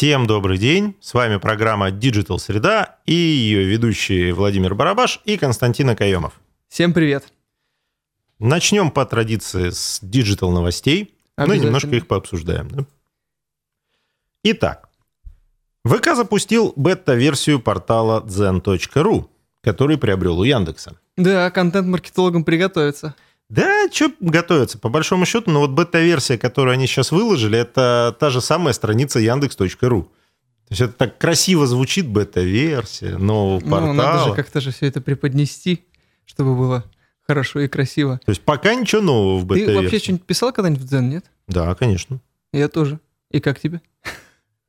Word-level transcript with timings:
Всем 0.00 0.26
добрый 0.26 0.56
день. 0.56 0.96
С 1.02 1.12
вами 1.12 1.36
программа 1.36 1.90
Digital 1.90 2.38
Среда 2.38 2.96
и 3.04 3.12
ее 3.12 3.64
ведущие 3.64 4.32
Владимир 4.32 4.74
Барабаш 4.74 5.20
и 5.26 5.36
Константин 5.36 5.90
Акаемов. 5.90 6.40
Всем 6.70 6.94
привет. 6.94 7.30
Начнем 8.38 8.90
по 8.92 9.04
традиции 9.04 9.68
с 9.68 10.00
Digital 10.02 10.52
новостей. 10.52 11.14
Ну 11.36 11.52
и 11.52 11.58
немножко 11.58 11.90
их 11.96 12.06
пообсуждаем. 12.06 12.70
Да? 12.70 12.86
Итак, 14.42 14.88
ВК 15.84 16.16
запустил 16.16 16.72
бета-версию 16.76 17.60
портала 17.60 18.26
zen.ru, 18.26 19.28
который 19.60 19.98
приобрел 19.98 20.38
у 20.38 20.44
Яндекса. 20.44 20.96
Да, 21.18 21.50
контент-маркетологам 21.50 22.44
приготовиться. 22.44 23.14
Да, 23.50 23.88
что 23.92 24.12
готовится, 24.20 24.78
по 24.78 24.88
большому 24.88 25.26
счету, 25.26 25.50
но 25.50 25.60
вот 25.60 25.70
бета-версия, 25.70 26.38
которую 26.38 26.72
они 26.72 26.86
сейчас 26.86 27.10
выложили, 27.10 27.58
это 27.58 28.16
та 28.18 28.30
же 28.30 28.40
самая 28.40 28.72
страница 28.72 29.18
яндекс.ру. 29.18 30.02
То 30.02 30.08
есть 30.70 30.80
это 30.82 30.92
так 30.92 31.18
красиво 31.18 31.66
звучит, 31.66 32.06
бета-версия 32.06 33.18
нового 33.18 33.60
ну, 33.60 33.70
портала. 33.70 33.92
надо 33.92 34.24
же 34.28 34.34
как-то 34.34 34.60
же 34.60 34.70
все 34.70 34.86
это 34.86 35.00
преподнести, 35.00 35.84
чтобы 36.26 36.56
было 36.56 36.84
хорошо 37.26 37.58
и 37.58 37.66
красиво. 37.66 38.20
То 38.24 38.30
есть 38.30 38.42
пока 38.42 38.72
ничего 38.76 39.02
нового 39.02 39.40
в 39.40 39.46
бета-версии. 39.46 39.74
Ты 39.74 39.82
вообще 39.82 39.98
что-нибудь 39.98 40.26
писал 40.26 40.52
когда-нибудь 40.52 40.82
в 40.82 40.86
Дзен, 40.86 41.10
нет? 41.10 41.24
Да, 41.48 41.74
конечно. 41.74 42.20
Я 42.52 42.68
тоже. 42.68 43.00
И 43.32 43.40
как 43.40 43.58
тебе? 43.58 43.80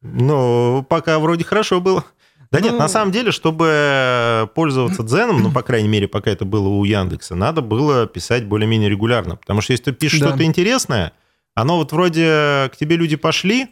Ну, 0.01 0.83
пока 0.89 1.19
вроде 1.19 1.43
хорошо 1.43 1.81
было. 1.81 2.03
Да 2.51 2.59
ну... 2.59 2.65
нет, 2.65 2.77
на 2.77 2.89
самом 2.89 3.11
деле, 3.11 3.31
чтобы 3.31 4.49
пользоваться 4.55 5.03
дзеном, 5.03 5.41
ну, 5.41 5.51
по 5.51 5.61
крайней 5.61 5.87
мере, 5.87 6.07
пока 6.07 6.31
это 6.31 6.43
было 6.43 6.67
у 6.67 6.83
Яндекса, 6.83 7.35
надо 7.35 7.61
было 7.61 8.07
писать 8.07 8.45
более-менее 8.45 8.89
регулярно. 8.89 9.37
Потому 9.37 9.61
что 9.61 9.73
если 9.73 9.85
ты 9.85 9.91
пишешь 9.93 10.19
да. 10.19 10.27
что-то 10.29 10.43
интересное, 10.43 11.13
оно 11.55 11.77
вот 11.77 11.91
вроде 11.93 12.69
к 12.73 12.77
тебе 12.77 12.97
люди 12.97 13.15
пошли, 13.15 13.67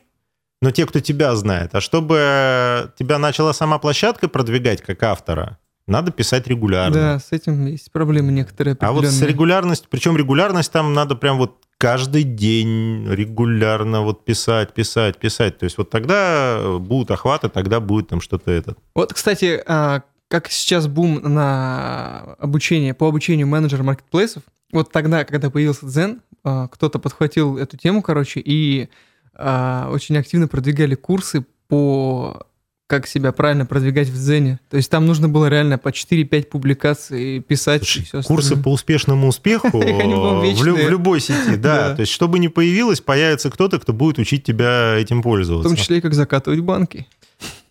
но 0.61 0.71
те, 0.71 0.85
кто 0.85 0.99
тебя 0.99 1.35
знает. 1.35 1.75
А 1.75 1.81
чтобы 1.81 2.91
тебя 2.97 3.17
начала 3.20 3.53
сама 3.53 3.79
площадка 3.79 4.27
продвигать 4.27 4.81
как 4.81 5.03
автора, 5.03 5.57
надо 5.87 6.11
писать 6.11 6.48
регулярно. 6.48 6.93
Да, 6.93 7.20
с 7.20 7.32
этим 7.32 7.65
есть 7.65 7.91
проблемы 7.91 8.32
некоторые 8.32 8.77
А 8.79 8.91
вот 8.91 9.05
с 9.05 9.21
регулярностью, 9.21 9.89
причем 9.89 10.15
регулярность 10.15 10.71
там 10.71 10.93
надо 10.93 11.15
прям 11.15 11.37
вот 11.37 11.65
каждый 11.80 12.24
день 12.24 13.08
регулярно 13.10 14.02
вот 14.02 14.26
писать, 14.26 14.74
писать, 14.74 15.18
писать. 15.18 15.58
То 15.58 15.63
есть 15.63 15.77
вот 15.77 15.90
тогда 15.90 16.77
будут 16.77 17.10
охваты, 17.10 17.49
тогда 17.49 17.80
будет 17.80 18.10
там 18.10 18.22
что-то 18.22 18.52
это. 18.52 18.76
Вот, 18.94 19.13
кстати, 19.13 19.63
а, 19.66 20.04
как 20.27 20.52
сейчас 20.52 20.88
бум 20.88 21.22
на 21.24 22.35
обучение, 22.38 22.94
по 22.94 23.07
обучению 23.07 23.48
менеджера 23.48 23.82
маркетплейсов, 23.82 24.44
вот 24.72 24.91
тогда, 24.91 25.24
когда 25.24 25.50
появился 25.50 25.85
Zen, 25.85 26.20
а, 26.44 26.68
кто-то 26.68 27.00
подхватил 27.00 27.57
эту 27.57 27.77
тему, 27.77 28.02
короче, 28.02 28.41
и 28.44 28.90
а, 29.34 29.90
очень 29.90 30.18
активно 30.18 30.50
продвигали 30.50 30.96
курсы 30.96 31.46
по 31.70 32.46
как 32.90 33.05
себя 33.05 33.32
правильно 33.32 33.68
продвигать 33.68 34.07
в 34.07 34.15
Дзене. 34.15 34.59
То 34.68 34.77
есть 34.77 34.90
там 34.90 35.05
нужно 35.05 35.29
было 35.29 35.45
реально 35.45 35.77
по 35.77 35.90
4-5 35.90 36.48
публикаций 36.48 37.40
писать. 37.40 37.87
Слушай, 37.87 38.23
курсы 38.23 38.57
по 38.57 38.70
успешному 38.70 39.27
успеху 39.27 39.70
в 39.79 40.90
любой 40.90 41.20
сети, 41.21 41.55
да. 41.55 41.93
То 41.93 42.01
есть 42.01 42.12
чтобы 42.12 42.40
не 42.40 42.49
появилось, 42.49 42.99
появится 42.99 43.51
кто-то, 43.51 43.79
кто 43.79 43.93
будет 43.93 44.17
учить 44.17 44.43
тебя 44.43 44.95
этим 44.95 45.21
пользоваться. 45.21 45.70
В 45.70 45.71
том 45.71 45.77
числе 45.77 45.99
и 45.99 46.01
как 46.01 46.15
закатывать 46.15 46.62
банки. 46.62 47.05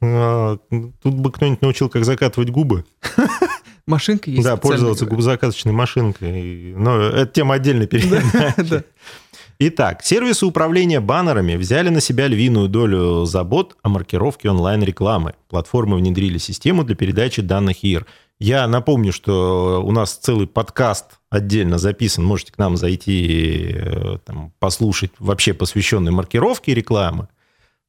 А, 0.00 0.56
тут 0.70 1.14
бы 1.14 1.32
кто-нибудь 1.32 1.62
научил, 1.62 1.88
как 1.88 2.04
закатывать 2.04 2.50
губы. 2.50 2.84
Машинка 3.86 4.30
есть. 4.30 4.44
Да, 4.44 4.56
пользоваться 4.56 5.04
губозакаточной 5.04 5.72
машинкой. 5.72 6.74
Но 6.76 7.00
это 7.00 7.32
тема 7.32 7.56
отдельной 7.56 7.88
передачи. 7.88 8.84
Итак, 9.60 10.04
сервисы 10.04 10.46
управления 10.46 11.00
баннерами 11.00 11.56
взяли 11.56 11.88
на 11.88 12.00
себя 12.00 12.28
львиную 12.28 12.68
долю 12.68 13.24
забот 13.24 13.76
о 13.82 13.88
маркировке 13.88 14.48
онлайн-рекламы. 14.50 15.34
Платформы 15.48 15.96
внедрили 15.96 16.38
систему 16.38 16.84
для 16.84 16.94
передачи 16.94 17.42
данных 17.42 17.82
ИР. 17.82 18.06
Я 18.38 18.68
напомню, 18.68 19.12
что 19.12 19.82
у 19.84 19.90
нас 19.90 20.14
целый 20.14 20.46
подкаст 20.46 21.18
отдельно 21.28 21.78
записан. 21.78 22.24
Можете 22.24 22.52
к 22.52 22.58
нам 22.58 22.76
зайти, 22.76 23.72
э, 23.74 24.18
там, 24.24 24.52
послушать, 24.60 25.10
вообще 25.18 25.54
посвященный 25.54 26.12
маркировке 26.12 26.72
рекламы. 26.72 27.26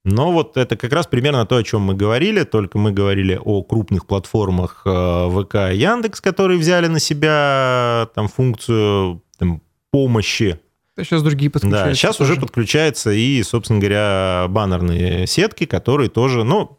Но 0.03 0.31
вот 0.31 0.57
это 0.57 0.75
как 0.75 0.91
раз 0.91 1.05
примерно 1.05 1.45
то, 1.45 1.55
о 1.57 1.63
чем 1.63 1.81
мы 1.81 1.93
говорили, 1.93 2.45
только 2.45 2.79
мы 2.79 2.91
говорили 2.91 3.39
о 3.39 3.61
крупных 3.61 4.07
платформах 4.07 4.81
э, 4.87 5.29
ВК 5.29 5.71
и 5.71 5.77
Яндекс, 5.77 6.19
которые 6.19 6.57
взяли 6.57 6.87
на 6.87 6.99
себя 6.99 8.09
там, 8.15 8.27
функцию 8.27 9.21
там, 9.37 9.61
помощи 9.91 10.59
Сейчас 11.03 11.23
другие 11.23 11.49
подключаются. 11.49 11.89
Да, 11.89 11.93
сейчас 11.93 12.17
тоже. 12.17 12.33
уже 12.33 12.41
подключаются 12.41 13.11
и, 13.11 13.41
собственно 13.43 13.79
говоря, 13.79 14.45
баннерные 14.49 15.27
сетки, 15.27 15.65
которые 15.65 16.09
тоже, 16.09 16.43
ну, 16.43 16.77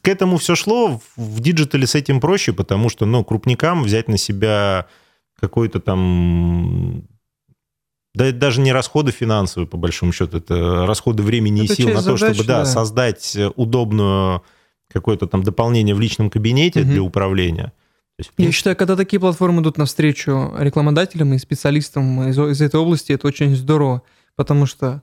к 0.00 0.08
этому 0.08 0.38
все 0.38 0.54
шло. 0.54 1.00
В 1.16 1.40
диджитале 1.40 1.86
с 1.86 1.94
этим 1.94 2.20
проще, 2.20 2.52
потому 2.52 2.88
что, 2.88 3.06
ну, 3.06 3.24
крупникам 3.24 3.82
взять 3.82 4.08
на 4.08 4.18
себя 4.18 4.86
какой-то 5.38 5.80
там 5.80 7.04
да 8.16 8.24
это 8.24 8.38
даже 8.38 8.62
не 8.62 8.72
расходы 8.72 9.12
финансовые, 9.12 9.68
по 9.68 9.76
большому 9.76 10.10
счету, 10.10 10.38
это 10.38 10.86
расходы 10.86 11.22
времени 11.22 11.64
это 11.64 11.74
и 11.74 11.76
сил 11.76 11.88
на 11.88 12.02
то, 12.02 12.16
задач, 12.16 12.34
чтобы 12.34 12.48
да, 12.48 12.60
да. 12.60 12.64
создать 12.64 13.36
удобную 13.56 14.42
какое-то 14.90 15.26
там 15.26 15.42
дополнение 15.42 15.94
в 15.94 16.00
личном 16.00 16.30
кабинете 16.30 16.80
угу. 16.80 16.88
для 16.88 17.02
управления. 17.02 17.74
Есть, 18.18 18.32
Я 18.38 18.50
считаю, 18.50 18.76
когда 18.76 18.96
такие 18.96 19.20
платформы 19.20 19.60
идут 19.60 19.76
навстречу 19.76 20.54
рекламодателям 20.58 21.34
и 21.34 21.38
специалистам 21.38 22.28
из, 22.28 22.38
из 22.38 22.62
этой 22.62 22.80
области, 22.80 23.12
это 23.12 23.26
очень 23.26 23.54
здорово, 23.54 24.02
потому 24.36 24.64
что, 24.64 25.02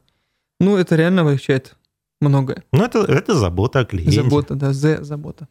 ну, 0.59 0.77
это 0.77 0.95
реально 0.95 1.21
облегчает 1.21 1.75
многое. 2.21 2.63
Ну, 2.71 2.83
это, 2.83 2.99
это 2.99 3.35
забота 3.35 3.79
о 3.79 3.85
клиенте. 3.85 4.23
Забота, 4.23 4.55
да, 4.55 4.73
Z 4.73 5.03
забота. 5.03 5.47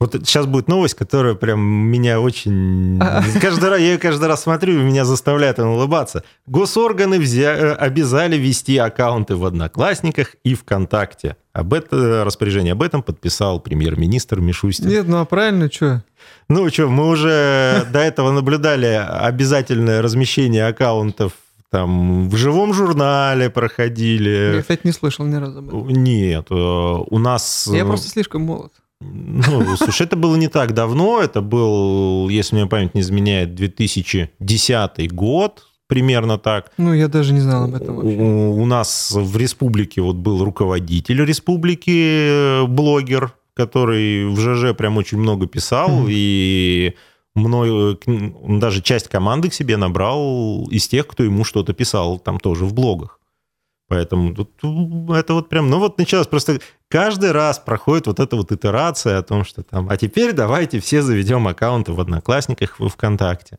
Вот 0.00 0.12
сейчас 0.12 0.46
будет 0.46 0.66
новость, 0.66 0.94
которая 0.94 1.34
прям 1.34 1.60
меня 1.60 2.20
очень... 2.20 2.98
Каждый 3.40 3.70
раз, 3.70 3.80
я 3.80 3.92
ее 3.92 3.98
каждый 3.98 4.26
раз 4.26 4.42
смотрю, 4.42 4.80
и 4.80 4.82
меня 4.82 5.04
заставляет 5.04 5.58
улыбаться. 5.58 6.24
Госорганы 6.46 7.18
взя... 7.18 7.54
Э, 7.54 7.72
обязали 7.74 8.36
вести 8.36 8.76
аккаунты 8.76 9.36
в 9.36 9.44
Одноклассниках 9.44 10.34
и 10.42 10.54
ВКонтакте. 10.54 11.36
Об 11.54 11.72
этом 11.72 12.24
распоряжение 12.24 12.72
об 12.72 12.82
этом 12.82 13.02
подписал 13.02 13.60
премьер-министр 13.60 14.40
Мишустин. 14.40 14.88
Нет, 14.88 15.06
ну 15.06 15.18
а 15.18 15.24
правильно, 15.24 15.70
что? 15.70 16.02
Ну 16.48 16.68
что, 16.68 16.88
мы 16.88 17.08
уже 17.08 17.86
до 17.92 18.00
этого 18.00 18.32
наблюдали 18.32 18.86
обязательное 18.86 20.02
размещение 20.02 20.66
аккаунтов 20.66 21.32
там 21.70 22.28
в 22.28 22.36
живом 22.36 22.72
журнале 22.72 23.50
проходили. 23.50 24.54
Я, 24.56 24.60
кстати, 24.62 24.82
не 24.84 24.92
слышал 24.92 25.26
ни 25.26 25.34
разу 25.34 25.58
об 25.58 25.68
этом. 25.68 25.88
Нет, 25.88 26.46
э, 26.50 26.54
у 26.54 27.18
нас... 27.18 27.68
Я 27.72 27.84
просто 27.84 28.08
слишком 28.08 28.42
молод. 28.42 28.72
Ну, 29.00 29.76
слушай, 29.76 30.06
это 30.06 30.16
было 30.16 30.36
не 30.36 30.48
так 30.48 30.72
давно, 30.72 31.20
это 31.20 31.40
был, 31.40 32.28
если 32.28 32.54
мне 32.54 32.66
память 32.66 32.94
не 32.94 33.00
изменяет, 33.00 33.54
2010 33.54 35.12
год, 35.12 35.66
примерно 35.86 36.38
так. 36.38 36.72
Ну, 36.76 36.92
я 36.92 37.08
даже 37.08 37.32
не 37.32 37.40
знал 37.40 37.64
об 37.64 37.74
этом 37.74 37.96
вообще. 37.96 38.16
У, 38.16 38.62
у 38.62 38.66
нас 38.66 39.12
в 39.12 39.36
республике 39.36 40.00
вот 40.00 40.16
был 40.16 40.44
руководитель 40.44 41.24
республики, 41.24 42.62
э, 42.62 42.66
блогер, 42.66 43.32
который 43.54 44.26
в 44.26 44.38
ЖЖ 44.38 44.76
прям 44.76 44.96
очень 44.96 45.18
много 45.18 45.46
писал, 45.46 45.88
mm-hmm. 45.88 46.10
и 46.10 46.94
мной, 47.34 47.98
он 48.06 48.60
даже 48.60 48.82
часть 48.82 49.08
команды 49.08 49.50
к 49.50 49.54
себе 49.54 49.76
набрал 49.76 50.68
из 50.70 50.88
тех, 50.88 51.06
кто 51.06 51.22
ему 51.22 51.44
что-то 51.44 51.72
писал 51.72 52.18
там 52.18 52.38
тоже 52.38 52.64
в 52.64 52.74
блогах. 52.74 53.20
Поэтому 53.86 54.34
тут 54.34 54.50
это 55.14 55.34
вот 55.34 55.48
прям, 55.48 55.68
ну 55.68 55.78
вот 55.78 55.98
началось 55.98 56.26
просто 56.26 56.58
каждый 56.88 57.32
раз 57.32 57.58
проходит 57.58 58.06
вот 58.06 58.18
эта 58.18 58.34
вот 58.34 58.50
итерация 58.50 59.18
о 59.18 59.22
том, 59.22 59.44
что 59.44 59.62
там, 59.62 59.88
а 59.90 59.96
теперь 59.96 60.32
давайте 60.32 60.80
все 60.80 61.02
заведем 61.02 61.46
аккаунты 61.46 61.92
в 61.92 62.00
Одноклассниках, 62.00 62.80
в 62.80 62.88
ВКонтакте. 62.88 63.58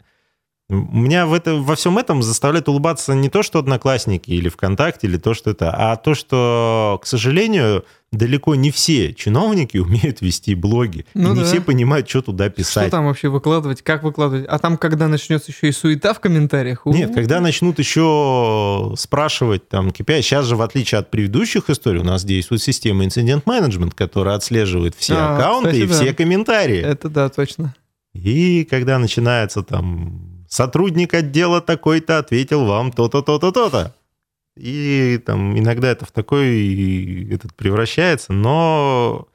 Меня 0.68 1.28
в 1.28 1.34
это, 1.34 1.56
во 1.56 1.76
всем 1.76 2.00
этом 2.00 2.24
заставляет 2.24 2.68
улыбаться 2.68 3.14
не 3.14 3.30
то, 3.30 3.44
что 3.44 3.59
Одноклассники 3.59 4.31
или 4.31 4.50
ВКонтакте, 4.50 5.06
или 5.06 5.18
то, 5.18 5.36
что 5.36 5.52
это, 5.52 5.72
а 5.72 5.96
то, 5.96 6.16
что, 6.16 7.00
к 7.03 7.06
сожалению, 7.06 7.86
далеко 8.12 8.56
не 8.56 8.72
все 8.72 9.14
чиновники 9.14 9.78
умеют 9.78 10.22
вести 10.22 10.56
блоги. 10.56 11.06
Ну, 11.13 11.34
и 11.34 11.38
не 11.38 11.39
да. 11.42 11.45
все 11.45 11.62
понимают, 11.62 12.10
что 12.10 12.24
туда 12.24 12.50
писать. 12.50 12.88
Что 12.88 12.98
там 12.98 13.06
вообще 13.06 13.30
выкладывать, 13.30 13.84
как 13.84 14.01
выкладывать. 14.01 14.48
А 14.48 14.57
там, 14.57 14.78
когда 14.78 15.07
начнется 15.07 15.51
еще 15.51 15.69
и 15.69 15.72
суета 15.72 16.16
в 16.16 16.19
комментариях? 16.19 16.81
Нет, 16.86 17.13
когда 17.13 17.42
начнут 17.42 17.78
еще 17.78 18.95
спрашивать, 18.98 19.69
там, 19.69 19.89
KPI, 19.89 20.24
сейчас 20.24 20.45
же, 20.45 20.56
в 20.56 20.63
отличие 20.63 20.98
от 20.98 21.12
предыдущих 21.12 21.69
историй, 21.69 22.00
у 22.00 22.04
нас 22.04 22.25
действует 22.25 22.63
система 22.63 23.06
инцидент-менеджмент, 23.06 23.94
которая 23.94 24.34
отслеживает 24.34 24.95
все 24.95 25.13
а, 25.13 25.36
аккаунты 25.36 25.69
кстати, 25.69 25.84
и 25.84 25.88
да. 25.88 25.94
все 25.94 26.13
комментарии. 26.16 26.80
Это 26.80 27.07
да, 27.07 27.30
точно. 27.30 27.75
И 28.13 28.63
когда 28.63 28.98
начинается 28.98 29.62
там 29.62 30.35
сотрудник 30.47 31.13
отдела 31.13 31.62
такой-то 31.62 32.19
ответил 32.19 32.65
вам 32.65 32.92
то-то, 32.92 33.21
то-то, 33.21 33.51
то-то. 33.51 33.95
И 34.56 35.21
там 35.25 35.57
иногда 35.57 35.89
это 35.89 36.06
в 36.06 36.12
такой 36.12 37.27
этот 37.30 37.53
превращается, 37.56 38.31
но 38.31 39.27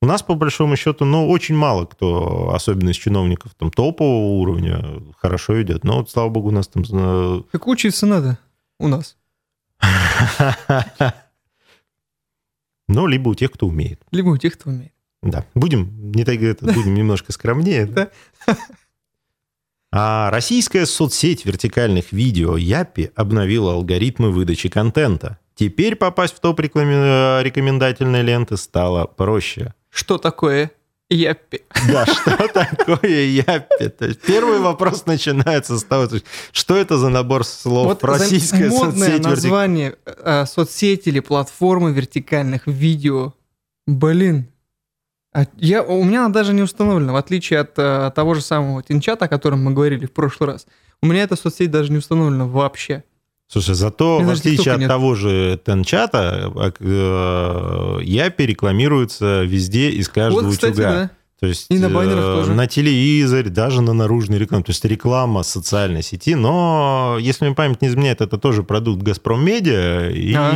у 0.00 0.06
нас, 0.06 0.22
по 0.22 0.34
большому 0.34 0.76
счету, 0.76 1.04
ну, 1.04 1.28
очень 1.28 1.56
мало 1.56 1.84
кто, 1.86 2.52
особенно 2.54 2.90
из 2.90 2.96
чиновников 2.96 3.54
там 3.56 3.72
топового 3.72 4.40
уровня, 4.40 5.02
хорошо 5.18 5.60
идет. 5.60 5.82
Но 5.82 5.98
вот, 5.98 6.10
слава 6.10 6.28
богу, 6.28 6.48
у 6.48 6.52
нас 6.52 6.68
там... 6.68 6.84
Как 7.50 7.66
учиться 7.66 8.06
надо 8.06 8.38
у 8.78 8.86
нас. 8.86 9.16
Но 12.88 13.06
либо 13.06 13.30
у 13.30 13.34
тех, 13.34 13.50
кто 13.50 13.66
умеет. 13.66 14.00
Либо 14.12 14.28
у 14.28 14.36
тех, 14.36 14.54
кто 14.54 14.70
умеет. 14.70 14.92
Да. 15.20 15.44
Будем, 15.54 16.12
не 16.12 16.24
так, 16.24 16.38
будем 16.38 16.94
немножко 16.94 17.32
скромнее. 17.32 18.10
А 19.90 20.30
российская 20.30 20.84
соцсеть 20.86 21.44
вертикальных 21.46 22.12
видео 22.12 22.56
Япи 22.56 23.10
обновила 23.14 23.72
алгоритмы 23.72 24.30
выдачи 24.30 24.68
контента. 24.68 25.38
Теперь 25.54 25.96
попасть 25.96 26.36
в 26.36 26.40
топ 26.40 26.60
рекламе- 26.60 27.42
рекомендательной 27.42 28.22
ленты 28.22 28.56
стало 28.56 29.06
проще. 29.06 29.74
Что 29.90 30.18
такое 30.18 30.70
Яппи? 31.10 31.62
Да, 31.90 32.04
что 32.04 32.48
такое 32.48 33.24
Япи? 33.24 33.88
То 33.88 34.04
есть 34.06 34.20
первый 34.20 34.58
вопрос 34.58 35.06
начинается 35.06 35.78
с 35.78 35.84
того, 35.84 36.06
что 36.52 36.76
это 36.76 36.98
за 36.98 37.08
набор 37.08 37.44
слов 37.44 37.86
Вот 37.86 38.04
российская 38.04 38.68
модное 38.68 38.92
соцсеть 39.08 39.20
вертик- 39.24 39.30
название 39.30 39.96
э, 40.04 40.44
соцсети 40.46 41.08
или 41.08 41.20
платформы 41.20 41.92
вертикальных 41.92 42.66
видео. 42.66 43.32
Блин. 43.86 44.48
А 45.32 45.44
я, 45.56 45.82
у 45.82 46.02
меня 46.04 46.24
она 46.24 46.32
даже 46.32 46.52
не 46.54 46.62
установлена, 46.62 47.12
в 47.12 47.16
отличие 47.16 47.60
от 47.60 47.72
э, 47.76 48.10
того 48.14 48.34
же 48.34 48.40
самого 48.40 48.82
Тинчата, 48.82 49.26
о 49.26 49.28
котором 49.28 49.62
мы 49.62 49.72
говорили 49.72 50.06
в 50.06 50.12
прошлый 50.12 50.50
раз. 50.52 50.66
У 51.02 51.06
меня 51.06 51.22
эта 51.22 51.36
соцсеть 51.36 51.70
даже 51.70 51.92
не 51.92 51.98
установлена 51.98 52.46
вообще. 52.46 53.04
Слушай, 53.50 53.74
зато 53.74 54.20
Мне 54.20 54.34
в 54.34 54.36
отличие 54.38 54.74
от 54.74 54.80
нет. 54.80 54.88
того 54.88 55.14
же 55.14 55.58
Тенчата, 55.64 56.52
э, 56.80 57.98
Япи 58.02 58.42
рекламируется 58.42 59.42
везде 59.44 59.90
из 59.90 60.08
каждого 60.08 60.44
вот, 60.46 60.52
кстати, 60.54 60.72
утюга. 60.72 60.90
да. 60.90 61.10
То 61.40 61.46
есть 61.46 61.66
И 61.70 61.78
на 61.78 61.88
баннерах 61.88 62.24
э, 62.24 62.34
тоже. 62.40 62.52
на 62.52 62.66
телевизоре, 62.66 63.48
даже 63.48 63.80
на 63.80 63.92
наружной 63.92 64.38
рекламе. 64.38 64.64
То 64.64 64.70
есть 64.72 64.84
реклама 64.84 65.44
социальной 65.44 66.02
сети. 66.02 66.34
Но, 66.34 67.16
если 67.20 67.46
мне 67.46 67.54
память 67.54 67.80
не 67.80 67.88
изменяет, 67.88 68.20
это 68.20 68.38
тоже 68.38 68.64
продукт 68.64 69.02
«Газпром 69.02 69.44
Медиа». 69.44 70.10
И 70.10 70.34
А, 70.34 70.52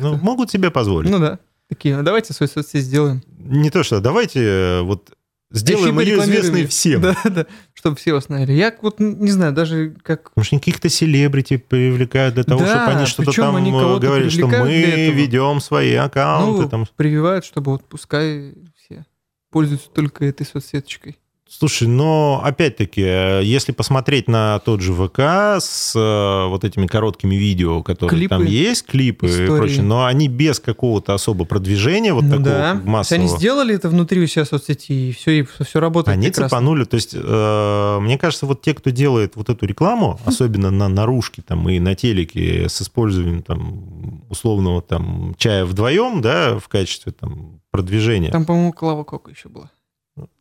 ну, 0.00 0.10
ну, 0.10 0.16
могут 0.20 0.50
себе 0.50 0.70
позволить. 0.72 1.08
Ну 1.10 1.20
да. 1.20 1.38
Такие, 1.68 1.96
«Ну, 1.96 2.02
давайте 2.02 2.32
свою 2.32 2.50
соцсеть 2.50 2.84
сделаем. 2.84 3.22
Не 3.48 3.70
то, 3.70 3.82
что 3.82 4.00
давайте 4.00 4.40
э, 4.42 4.80
вот 4.82 5.14
сделаем 5.50 5.98
ее 6.00 6.18
известной 6.18 6.66
всем. 6.66 7.00
Да, 7.00 7.16
да, 7.24 7.46
чтобы 7.74 7.96
все 7.96 8.14
узнали. 8.14 8.52
Я 8.52 8.74
вот 8.82 9.00
не 9.00 9.30
знаю, 9.30 9.52
даже 9.52 9.96
как... 10.02 10.30
Потому 10.30 10.44
что 10.44 10.56
каких-то 10.56 10.88
селебрити 10.88 11.56
привлекают 11.56 12.34
для 12.34 12.44
того, 12.44 12.60
Да, 12.60 12.66
чтобы 12.66 12.98
они 12.98 13.06
что-то 13.06 13.32
там 13.32 13.56
они 13.56 13.70
э, 13.70 13.98
говорили, 13.98 14.28
что 14.28 14.46
мы 14.46 15.10
ведем 15.10 15.60
свои 15.60 15.94
аккаунты. 15.94 16.62
ну, 16.62 16.68
там. 16.68 16.86
прививают, 16.96 17.44
чтобы 17.44 17.72
вот 17.72 17.84
пускай 17.84 18.54
все 18.76 19.04
пользуются 19.50 19.90
только 19.90 20.24
этой 20.24 20.46
соцсеточкой. 20.46 21.18
Слушай, 21.50 21.88
но 21.88 22.42
опять-таки, 22.44 23.00
э, 23.02 23.40
если 23.42 23.72
посмотреть 23.72 24.28
на 24.28 24.58
тот 24.58 24.80
же 24.82 24.92
ВК 24.92 25.20
с 25.60 25.94
э, 25.96 26.48
вот 26.48 26.62
этими 26.64 26.86
короткими 26.86 27.36
видео, 27.36 27.82
которые 27.82 28.18
Клипы, 28.18 28.34
там 28.34 28.44
есть, 28.44 28.84
клипы 28.84 29.26
и 29.26 29.30
истории. 29.30 29.46
прочее, 29.58 29.82
но 29.82 30.04
они 30.04 30.28
без 30.28 30.60
какого-то 30.60 31.14
особо 31.14 31.46
продвижения, 31.46 32.12
вот 32.12 32.24
Ну 32.24 32.30
такого 32.32 32.44
да. 32.44 32.80
Массового. 32.84 33.24
Они 33.24 33.34
сделали 33.38 33.74
это 33.74 33.88
внутри 33.88 34.22
у 34.22 34.26
себя 34.26 34.44
соцсети, 34.44 34.92
и 35.08 35.12
все, 35.12 35.40
и 35.40 35.42
все 35.64 35.80
работает 35.80 36.16
Они 36.18 36.26
прекрасно. 36.26 36.48
цепанули, 36.48 36.84
то 36.84 36.94
есть, 36.96 37.14
э, 37.14 37.98
мне 38.00 38.18
кажется, 38.18 38.44
вот 38.44 38.60
те, 38.60 38.74
кто 38.74 38.90
делает 38.90 39.34
вот 39.36 39.48
эту 39.48 39.64
рекламу, 39.64 40.20
особенно 40.26 40.70
на 40.70 40.88
наружке 40.88 41.40
там 41.40 41.66
и 41.70 41.78
на 41.80 41.94
телеке 41.94 42.68
с 42.68 42.82
использованием 42.82 43.42
там 43.42 44.22
условного 44.28 44.82
там 44.82 45.34
чая 45.38 45.64
вдвоем, 45.64 46.20
да, 46.20 46.58
в 46.58 46.68
качестве 46.68 47.12
там 47.12 47.60
продвижения, 47.70 48.30
Там, 48.30 48.44
по-моему, 48.44 48.72
Клава 48.72 49.04
Кока 49.04 49.30
еще 49.30 49.48
была. 49.48 49.70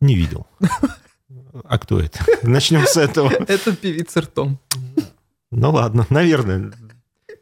Не 0.02 0.16
видел. 0.16 0.48
А 1.64 1.78
кто 1.80 2.00
это? 2.00 2.20
Начнем 2.44 2.86
с 2.86 2.98
этого. 2.98 3.32
Это 3.48 3.76
певица 3.76 4.22
ртом. 4.22 4.60
Ну 5.52 5.72
ладно, 5.72 6.06
наверное. 6.10 6.72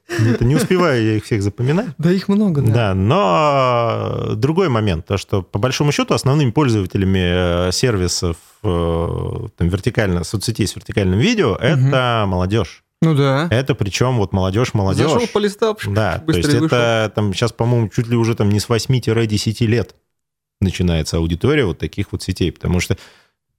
Это 0.07 0.45
не 0.45 0.55
успеваю 0.55 1.03
я 1.03 1.15
их 1.17 1.25
всех 1.25 1.41
запоминать. 1.41 1.87
Да 1.97 2.11
их 2.11 2.27
много, 2.27 2.61
да. 2.61 2.71
Да, 2.71 2.93
но 2.93 4.35
другой 4.35 4.69
момент, 4.69 5.07
то 5.07 5.17
что 5.17 5.41
по 5.41 5.57
большому 5.57 5.91
счету 5.91 6.13
основными 6.13 6.51
пользователями 6.51 7.67
э, 7.67 7.71
сервисов 7.71 8.37
э, 8.63 9.47
там, 9.57 9.67
вертикально, 9.67 10.23
соцсетей 10.23 10.67
с 10.67 10.75
вертикальным 10.75 11.17
видео 11.17 11.55
это 11.55 12.25
молодежь. 12.27 12.83
Ну 13.01 13.15
да. 13.15 13.47
Это 13.49 13.73
причем 13.73 14.17
вот 14.17 14.31
молодежь, 14.31 14.73
молодежь. 14.73 15.11
Зашел, 15.11 15.27
полистал, 15.27 15.75
пш, 15.75 15.87
Да, 15.89 16.19
то 16.19 16.31
есть 16.31 16.47
вышел. 16.47 16.67
это 16.67 17.11
там 17.13 17.33
сейчас, 17.33 17.51
по-моему, 17.51 17.89
чуть 17.89 18.07
ли 18.07 18.15
уже 18.15 18.35
там 18.35 18.49
не 18.49 18.59
с 18.59 18.69
8-10 18.69 19.65
лет 19.65 19.95
начинается 20.65 21.17
аудитория 21.17 21.65
вот 21.65 21.79
таких 21.79 22.11
вот 22.11 22.21
сетей, 22.21 22.51
потому 22.51 22.81
что 22.81 22.97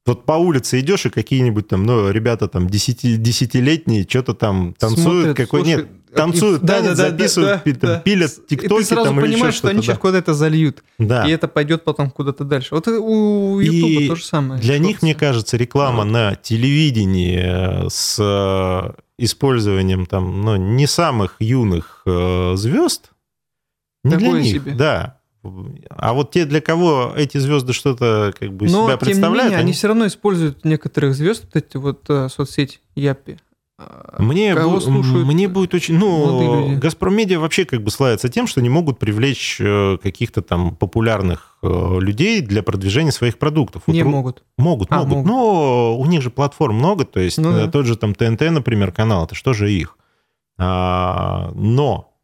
вот 0.05 0.25
по 0.25 0.35
улице 0.35 0.79
идешь, 0.79 1.07
и 1.07 1.11
какие-нибудь 1.11 1.67
там, 1.67 1.85
ну, 1.85 2.11
ребята 2.11 2.47
там 2.47 2.69
10, 2.69 3.21
десятилетние, 3.21 4.07
что-то 4.09 4.35
там 4.35 4.75
танцуют, 4.79 5.25
Смотрят, 5.25 5.37
какой... 5.37 5.61
слушай, 5.63 5.77
Нет, 5.79 5.89
танцуют, 6.15 6.63
да, 6.63 6.75
танец, 6.75 6.97
да, 6.97 7.03
да, 7.05 7.11
записывают, 7.11 7.51
да, 7.51 7.59
пи- 7.59 7.73
там, 7.73 7.91
да. 7.91 7.99
пилят 8.01 8.31
И 8.39 8.57
тиктоки 8.57 8.85
сразу 8.85 9.05
там 9.05 9.19
или 9.19 9.27
еще 9.27 9.35
понимаешь, 9.35 9.55
что 9.57 9.69
они 9.69 9.79
что-то. 9.79 9.87
сейчас 9.95 9.99
куда-то 10.01 10.35
зальют. 10.35 10.85
Да. 10.99 11.27
И 11.27 11.31
это 11.33 11.49
пойдет 11.49 11.83
потом 11.83 12.11
куда-то 12.13 12.45
дальше. 12.45 12.69
Вот 12.77 12.87
и 12.87 12.93
у 12.93 13.59
И 13.61 13.67
Ютуба 13.67 14.09
то 14.11 14.15
же 14.17 14.25
самое. 14.25 14.61
Для 14.61 14.79
них, 14.79 15.03
мне 15.03 15.15
кажется, 15.17 15.57
реклама 15.57 16.05
на 16.05 16.37
телевидении 16.37 17.89
с 17.89 18.17
э, 18.21 18.93
использованием 19.19 20.07
там, 20.07 20.43
ну, 20.43 20.55
не 20.57 20.87
самых 20.87 21.35
юных 21.41 22.03
э, 22.07 22.53
звезд, 22.57 23.11
не 24.05 24.17
для 24.17 24.27
Такое 24.29 24.43
них, 24.43 24.53
себе. 24.53 24.73
да. 24.73 25.16
А 25.91 26.13
вот 26.13 26.31
те, 26.31 26.45
для 26.45 26.61
кого 26.61 27.13
эти 27.17 27.39
звезды 27.39 27.73
что-то 27.73 28.33
как 28.39 28.53
бы 28.53 28.67
Но, 28.69 28.87
себя 28.87 28.97
представляют, 28.97 29.45
менее, 29.45 29.59
они 29.59 29.65
они- 29.67 29.73
все 29.73 29.89
равно 29.89 30.07
используют 30.07 30.65
некоторых 30.65 31.15
звезд, 31.15 31.45
вот 31.47 31.57
эти 31.57 31.77
вот 31.77 32.05
э, 32.09 32.29
соцсеть 32.29 32.81
Япи. 32.95 33.39
А, 33.79 34.17
Мне, 34.23 34.55
Кого 34.55 34.79
бу- 34.79 35.25
мне 35.25 35.49
будет 35.49 35.75
очень... 35.75 35.99
Ну, 35.99 36.69
люди? 36.69 36.81
Газпром 36.81 37.15
Медиа 37.15 37.39
вообще 37.39 37.67
как 37.67 37.83
бы 37.83 37.91
славится 37.91 38.31
тем, 38.31 38.47
что 38.47 38.63
не 38.63 38.71
могут 38.71 38.99
привлечь 38.99 39.59
э, 39.61 39.99
каких-то 40.03 40.41
там 40.41 40.75
популярных 40.75 41.59
э, 41.63 41.99
людей 42.01 42.41
для 42.41 42.63
продвижения 42.63 43.13
своих 43.13 43.39
продуктов. 43.39 43.83
Вот 43.87 43.93
Не 43.93 44.01
ру- 44.01 44.09
могут. 44.09 44.45
Могут, 44.57 44.89
А, 44.91 45.01
могут. 45.05 45.11
могут. 45.11 45.27
Но 45.27 45.99
у 45.99 46.07
них 46.07 46.23
же 46.23 46.31
платформ 46.31 46.77
много, 46.77 47.05
то 47.05 47.21
есть 47.21 47.37
Ну 47.37 47.53
да. 47.53 47.71
тот 47.71 47.85
же 47.85 47.97
там 47.97 48.15
ТНТ, 48.15 48.51
например, 48.51 48.93
канал, 48.93 49.27
это 49.27 49.35
что 49.35 49.53
же 49.53 49.71
их? 49.71 49.99
А, 50.59 51.51
но 51.55 52.16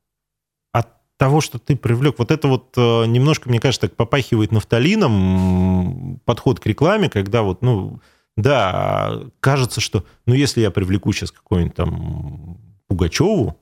того, 1.19 1.41
что 1.41 1.59
ты 1.59 1.77
привлек, 1.77 2.19
вот 2.19 2.31
это 2.31 2.49
вот 2.49 2.73
э, 2.77 3.07
немножко, 3.07 3.49
мне 3.49 3.61
кажется, 3.61 3.89
так 3.89 3.97
попахивает 3.97 4.53
нафталином 4.53 6.21
подход 6.25 6.59
к 6.61 6.67
рекламе, 6.67 7.09
когда 7.09 7.43
вот, 7.43 7.63
ну, 7.63 8.01
да, 8.37 9.21
кажется, 9.41 9.81
что, 9.81 10.05
ну, 10.27 10.35
если 10.35 10.61
я 10.61 10.71
привлеку 10.71 11.13
сейчас 11.13 11.31
какой-нибудь 11.31 11.75
там 11.75 12.59
Пугачеву, 12.89 13.57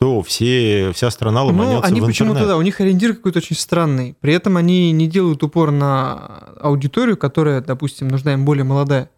то 0.00 0.22
все, 0.22 0.92
вся 0.94 1.10
страна 1.10 1.42
Ну, 1.42 1.48
ломанется 1.48 1.86
они 1.86 2.00
в 2.00 2.06
почему-то, 2.06 2.46
да, 2.46 2.56
у 2.56 2.62
них 2.62 2.80
ориентир 2.80 3.14
какой-то 3.14 3.38
очень 3.38 3.56
странный. 3.56 4.16
При 4.20 4.32
этом 4.32 4.56
они 4.56 4.92
не 4.92 5.06
делают 5.06 5.42
упор 5.42 5.70
на 5.70 6.54
аудиторию, 6.60 7.18
которая, 7.18 7.60
допустим, 7.60 8.08
нужна 8.08 8.32
им 8.32 8.46
более 8.46 8.64
молодая. 8.64 9.10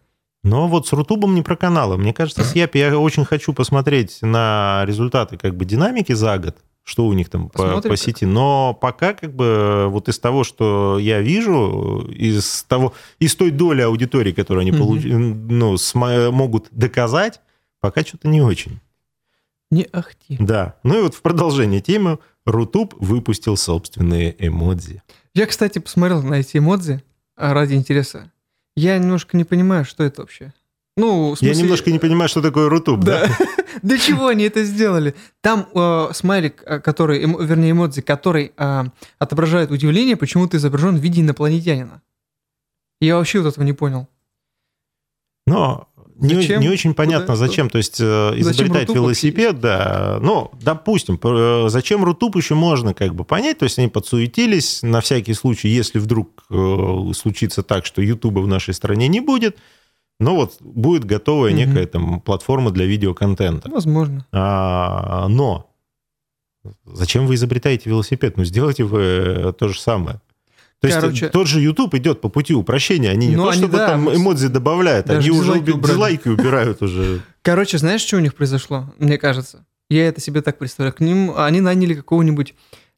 Но 0.43 0.67
вот 0.67 0.85
с 0.85 0.91
Рутубом 0.91 1.35
не 1.35 1.41
про 1.41 1.55
каналы. 1.55 1.97
Мне 1.97 2.13
кажется, 2.13 2.43
с 2.43 2.53
Yappy 2.53 2.79
я 2.79 2.99
очень 2.99 3.23
хочу 3.23 3.53
посмотреть 3.53 4.17
на 4.21 4.83
результаты 4.85 5.37
как 5.37 5.55
бы 5.55 5.63
динамики 5.63 6.11
за 6.11 6.37
год, 6.37 6.57
что 6.83 7.05
у 7.07 7.13
них 7.13 7.29
там 7.29 7.49
по, 7.49 7.63
Посмотрим 7.63 7.91
по 7.91 7.97
сети. 7.97 8.25
Но 8.25 8.73
пока 8.79 9.13
как 9.13 9.33
бы 9.33 9.87
вот 9.89 10.09
из 10.09 10.19
того, 10.19 10.43
что 10.43 10.99
я 10.99 11.21
вижу, 11.21 12.05
из 12.09 12.63
того, 12.63 12.93
из 13.19 13.35
той 13.35 13.51
доли 13.51 13.81
аудитории, 13.81 14.31
которую 14.33 14.61
они 14.61 14.71
Мгм. 14.71 14.81
получ- 14.81 15.07
ну, 15.49 15.73
сма- 15.75 16.31
могут 16.31 16.67
доказать, 16.71 17.39
пока 17.79 18.01
что-то 18.01 18.27
не 18.27 18.41
очень. 18.41 18.79
Не 19.71 19.83
ахти. 19.91 20.37
Да. 20.39 20.75
Ну 20.83 20.99
и 20.99 21.01
вот 21.03 21.15
в 21.15 21.21
продолжение 21.21 21.81
темы 21.81 22.19
Рутуб 22.45 22.93
выпустил 22.99 23.55
собственные 23.57 24.35
эмодзи. 24.37 25.01
Я, 25.33 25.45
кстати, 25.47 25.79
посмотрел 25.79 26.21
на 26.21 26.35
эти 26.35 26.57
эмодзи 26.57 27.01
ради 27.35 27.73
интереса. 27.75 28.29
Я 28.75 28.97
немножко 28.97 29.37
не 29.37 29.45
понимаю, 29.45 29.85
что 29.85 30.03
это 30.03 30.21
вообще. 30.21 30.53
Ну, 30.95 31.29
в 31.33 31.41
Я 31.41 31.47
смысле- 31.49 31.63
немножко 31.63 31.91
не 31.91 31.99
понимаю, 31.99 32.29
что 32.29 32.41
такое 32.41 32.69
Рутуб, 32.69 32.99
да? 33.03 33.27
Для 33.81 33.97
чего 33.97 34.27
они 34.27 34.43
это 34.43 34.63
сделали? 34.63 35.15
Там 35.41 35.67
э, 35.73 36.09
смайлик, 36.13 36.63
э, 36.65 36.79
который, 36.79 37.19
вернее, 37.19 37.71
эмодзи, 37.71 38.01
который 38.01 38.51
э, 38.55 38.83
отображает 39.17 39.71
удивление, 39.71 40.15
почему-то 40.15 40.57
изображен 40.57 40.97
в 40.97 41.01
виде 41.01 41.21
инопланетянина. 41.21 42.01
Я 43.01 43.17
вообще 43.17 43.39
вот 43.41 43.47
этого 43.49 43.63
не 43.63 43.73
понял. 43.73 44.07
Но 45.47 45.89
не, 46.15 46.35
Зачем? 46.35 46.61
не 46.61 46.69
очень 46.69 46.93
понятно, 46.93 47.33
Куда? 47.33 47.35
зачем. 47.37 47.69
То 47.69 47.79
есть 47.79 47.99
э, 47.99 48.03
изобретать 48.37 48.87
Рутуб 48.87 48.95
велосипед, 48.95 49.59
да. 49.59 50.19
Ну, 50.21 50.51
допустим, 50.61 51.19
э, 51.21 51.65
зачем 51.69 52.03
Рутуб 52.05 52.35
еще 52.35 52.53
можно 52.55 52.93
как 52.93 53.15
бы 53.15 53.23
понять. 53.25 53.57
То 53.57 53.63
есть 53.65 53.79
они 53.79 53.87
подсуетились 53.87 54.83
на 54.83 55.01
всякий 55.01 55.33
случай, 55.33 55.69
если 55.69 55.97
вдруг 55.99 56.43
э, 56.49 57.11
случится 57.15 57.63
так, 57.63 57.85
что 57.85 58.01
Ютуба 58.01 58.39
в 58.39 58.47
нашей 58.47 58.73
стране 58.75 59.07
не 59.07 59.19
будет, 59.21 59.57
но 60.23 60.35
вот 60.35 60.57
будет 60.61 61.05
готовая 61.05 61.51
Мгм. 61.51 61.59
некая 61.59 61.85
там 61.85 62.19
платформа 62.21 62.71
для 62.71 62.85
видеоконтента. 62.85 63.69
Возможно. 63.69 64.25
А, 64.31 65.27
но 65.27 65.69
зачем 66.85 67.27
вы 67.27 67.35
изобретаете 67.35 67.89
велосипед? 67.89 68.37
Ну, 68.37 68.45
сделайте 68.45 68.83
вы 68.83 69.01
э, 69.01 69.53
то 69.53 69.67
же 69.67 69.79
самое. 69.79 70.19
То 70.79 70.87
есть 70.87 70.99
Короче- 70.99 71.29
тот 71.29 71.47
же 71.47 71.61
YouTube 71.61 71.93
идет 71.95 72.19
по 72.19 72.27
пути 72.29 72.53
упрощения. 72.53 73.09
Они 73.11 73.27
не 73.27 73.35
Ну, 73.37 73.43
то, 73.43 73.49
они, 73.51 73.59
чтобы 73.61 73.77
да, 73.77 73.87
там 73.87 74.13
эмодзи 74.13 74.47
добавляют, 74.47 75.09
они 75.09 75.29
уже 75.29 75.39
дизлайки 75.61 75.69
уби- 75.69 75.81
дизлайки 75.87 76.27
убирают 76.27 76.81
уже. 76.81 77.21
Короче, 77.41 77.77
знаешь, 77.77 78.01
что 78.01 78.17
у 78.17 78.19
них 78.19 78.35
произошло? 78.35 78.93
Мне 78.99 79.17
кажется. 79.17 79.65
Я 79.89 80.07
это 80.07 80.19
себе 80.19 80.41
так 80.41 80.57
представляю. 80.57 80.93
К 80.93 80.99
ним 80.99 81.33
они 81.37 81.61
наняли 81.61 81.93
какого-нибудь 81.93 82.53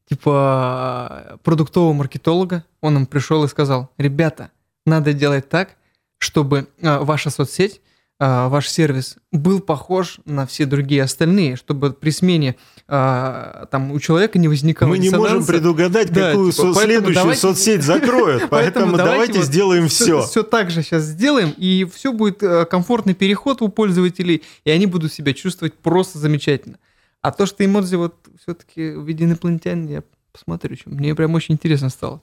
типа 0.08 1.38
продуктового 1.44 1.92
маркетолога. 1.92 2.64
Он 2.80 2.96
им 2.96 3.06
пришел 3.06 3.44
и 3.44 3.48
сказал, 3.48 3.90
ребята, 3.98 4.50
надо 4.84 5.12
делать 5.12 5.48
так, 5.48 5.76
чтобы 6.18 6.68
а, 6.82 7.02
ваша 7.04 7.30
соцсеть 7.30 7.80
а, 8.18 8.48
ваш 8.48 8.70
сервис 8.70 9.16
был 9.30 9.60
похож 9.60 10.20
на 10.24 10.46
все 10.46 10.64
другие 10.64 11.02
остальные, 11.02 11.56
чтобы 11.56 11.92
при 11.92 12.08
смене 12.08 12.56
а, 12.88 13.66
там 13.70 13.92
у 13.92 14.00
человека 14.00 14.38
не 14.38 14.48
возникало 14.48 14.88
Мы 14.88 14.98
не 14.98 15.10
можем 15.10 15.44
предугадать, 15.44 16.10
да, 16.12 16.30
какую 16.30 16.50
типа, 16.50 16.72
со- 16.72 16.80
следующую 16.84 17.14
давайте... 17.14 17.40
соцсеть 17.40 17.82
закроют, 17.84 18.48
поэтому 18.48 18.96
давайте 18.96 19.42
сделаем 19.42 19.88
все. 19.88 20.22
Все 20.22 20.42
так 20.42 20.70
же 20.70 20.82
сейчас 20.82 21.02
сделаем, 21.02 21.52
и 21.58 21.86
все 21.92 22.10
будет 22.10 22.42
э, 22.42 22.64
комфортный 22.64 23.14
переход 23.14 23.60
у 23.60 23.68
пользователей, 23.68 24.42
и 24.64 24.70
они 24.70 24.86
будут 24.86 25.12
себя 25.12 25.34
чувствовать 25.34 25.74
просто 25.74 26.18
замечательно. 26.18 26.78
А 27.20 27.32
то, 27.32 27.44
что 27.44 27.66
эмодзи 27.66 27.96
вот 27.96 28.14
все-таки 28.40 28.92
в 28.92 29.04
виде 29.04 29.24
инопланетян, 29.24 29.86
я 29.88 30.02
посмотрю. 30.32 30.76
Мне 30.86 31.14
прям 31.14 31.34
очень 31.34 31.54
интересно 31.54 31.90
стало. 31.90 32.22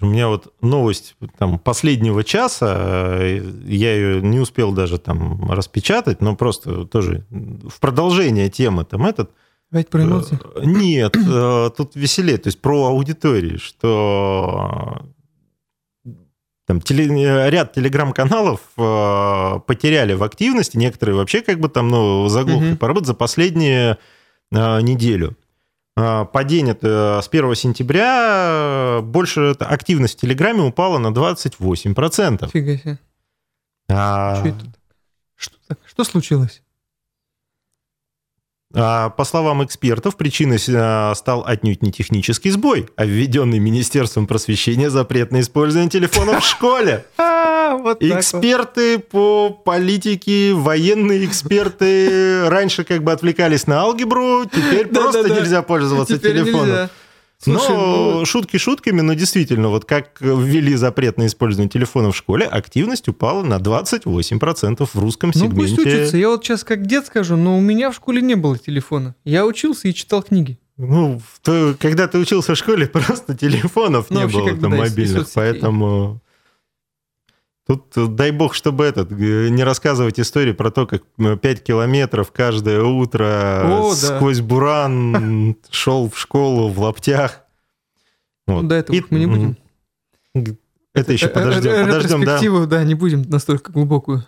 У 0.00 0.06
меня 0.06 0.28
вот 0.28 0.52
новость 0.60 1.16
там, 1.38 1.58
последнего 1.58 2.22
часа, 2.22 2.76
э, 3.18 3.42
я 3.66 3.94
ее 3.94 4.22
не 4.22 4.38
успел 4.38 4.72
даже 4.72 4.98
там 4.98 5.50
распечатать, 5.50 6.20
но 6.20 6.36
просто 6.36 6.84
тоже 6.84 7.24
в 7.30 7.80
продолжение 7.80 8.50
темы 8.50 8.84
там 8.84 9.06
этот. 9.06 9.30
Давайте 9.70 9.90
про 9.90 10.02
эмоции. 10.02 10.38
Э, 10.54 10.60
нет, 10.64 11.16
э, 11.16 11.70
тут 11.76 11.96
веселее, 11.96 12.36
то 12.36 12.48
есть 12.48 12.60
про 12.60 12.86
аудиторию, 12.88 13.58
что 13.58 15.02
там 16.66 16.82
теле, 16.82 17.48
ряд 17.48 17.72
телеграм-каналов 17.72 18.60
потеряли 19.64 20.12
в 20.12 20.22
активности, 20.22 20.76
некоторые 20.76 21.16
вообще 21.16 21.40
как 21.40 21.60
бы 21.60 21.70
там 21.70 21.88
ну, 21.88 22.28
заглохли 22.28 22.72
угу. 22.72 22.76
поработать 22.76 23.08
за 23.08 23.14
последнюю 23.14 23.96
неделю. 24.50 25.34
А, 26.00 26.24
падение 26.26 26.76
с 26.80 27.28
1 27.28 27.54
сентября 27.56 29.00
больше 29.02 29.56
активность 29.58 30.18
в 30.18 30.20
Телеграме 30.20 30.62
упала 30.62 30.98
на 30.98 31.08
28%. 31.08 32.50
Фига 32.50 32.78
себе. 32.78 32.98
А... 33.88 34.36
Что, 34.36 34.48
это? 34.48 34.64
Что, 35.34 35.56
так? 35.66 35.78
Что 35.84 36.04
случилось? 36.04 36.62
А, 38.74 39.08
по 39.08 39.24
словам 39.24 39.64
экспертов, 39.64 40.16
причиной 40.16 40.58
а, 40.74 41.14
стал 41.14 41.42
отнюдь 41.46 41.82
не 41.82 41.90
технический 41.90 42.50
сбой, 42.50 42.86
а 42.96 43.06
введенный 43.06 43.58
Министерством 43.58 44.26
просвещения 44.26 44.90
запрет 44.90 45.32
на 45.32 45.40
использование 45.40 45.88
телефонов 45.88 46.44
в 46.44 46.46
школе. 46.46 47.06
Эксперты 48.00 48.98
по 48.98 49.50
политике, 49.50 50.52
военные 50.52 51.24
эксперты 51.24 52.48
раньше 52.48 52.84
как 52.84 53.02
бы 53.02 53.12
отвлекались 53.12 53.66
на 53.66 53.80
алгебру, 53.80 54.44
теперь 54.44 54.86
просто 54.94 55.28
нельзя 55.30 55.62
пользоваться 55.62 56.18
телефоном. 56.18 56.88
Слушай, 57.40 57.68
но 57.68 58.18
ну... 58.18 58.24
шутки 58.24 58.56
шутками, 58.56 59.00
но 59.00 59.14
действительно, 59.14 59.68
вот 59.68 59.84
как 59.84 60.20
ввели 60.20 60.74
запрет 60.74 61.18
на 61.18 61.26
использование 61.26 61.70
телефона 61.70 62.10
в 62.10 62.16
школе, 62.16 62.46
активность 62.46 63.06
упала 63.08 63.44
на 63.44 63.58
28% 63.58 64.88
в 64.92 64.98
русском 64.98 65.32
сегменте. 65.32 65.54
Ну 65.54 65.60
пусть 65.60 65.78
учится. 65.78 66.16
Я 66.16 66.30
вот 66.30 66.44
сейчас 66.44 66.64
как 66.64 66.86
дед 66.86 67.06
скажу, 67.06 67.36
но 67.36 67.56
у 67.56 67.60
меня 67.60 67.92
в 67.92 67.94
школе 67.94 68.22
не 68.22 68.34
было 68.34 68.58
телефона. 68.58 69.14
Я 69.24 69.46
учился 69.46 69.86
и 69.86 69.94
читал 69.94 70.22
книги. 70.22 70.58
Ну, 70.76 71.20
то, 71.42 71.74
когда 71.78 72.06
ты 72.08 72.18
учился 72.18 72.54
в 72.54 72.58
школе, 72.58 72.86
просто 72.92 73.36
телефонов 73.36 74.06
ну, 74.10 74.18
не 74.18 74.22
вообще, 74.24 74.38
было 74.38 74.60
там 74.60 74.70
да, 74.70 74.76
мобильных, 74.76 75.28
поэтому... 75.32 76.20
Тут 77.68 78.14
дай 78.16 78.30
бог, 78.30 78.54
чтобы 78.54 78.86
этот, 78.86 79.12
э, 79.12 79.48
не 79.50 79.62
рассказывать 79.62 80.18
истории 80.18 80.52
про 80.52 80.70
то, 80.70 80.86
как 80.86 81.02
5 81.18 81.62
километров 81.62 82.32
каждое 82.32 82.82
утро 82.82 83.62
О, 83.64 83.94
сквозь 83.94 84.38
да. 84.38 84.44
буран 84.44 85.56
шел 85.70 86.08
в 86.08 86.18
школу 86.18 86.68
в 86.68 86.80
лаптях. 86.80 87.42
Вот. 88.46 88.66
Да, 88.68 88.76
это 88.76 88.94
И, 88.94 89.04
мы 89.10 89.18
не 89.18 89.26
будем. 89.26 89.56
Это 90.94 91.12
еще 91.12 91.28
подождем. 91.28 91.72
Э, 91.72 91.84
подождем 91.84 92.24
да. 92.24 92.66
да, 92.66 92.84
не 92.84 92.94
будем 92.94 93.22
настолько 93.28 93.70
глубокую. 93.70 94.24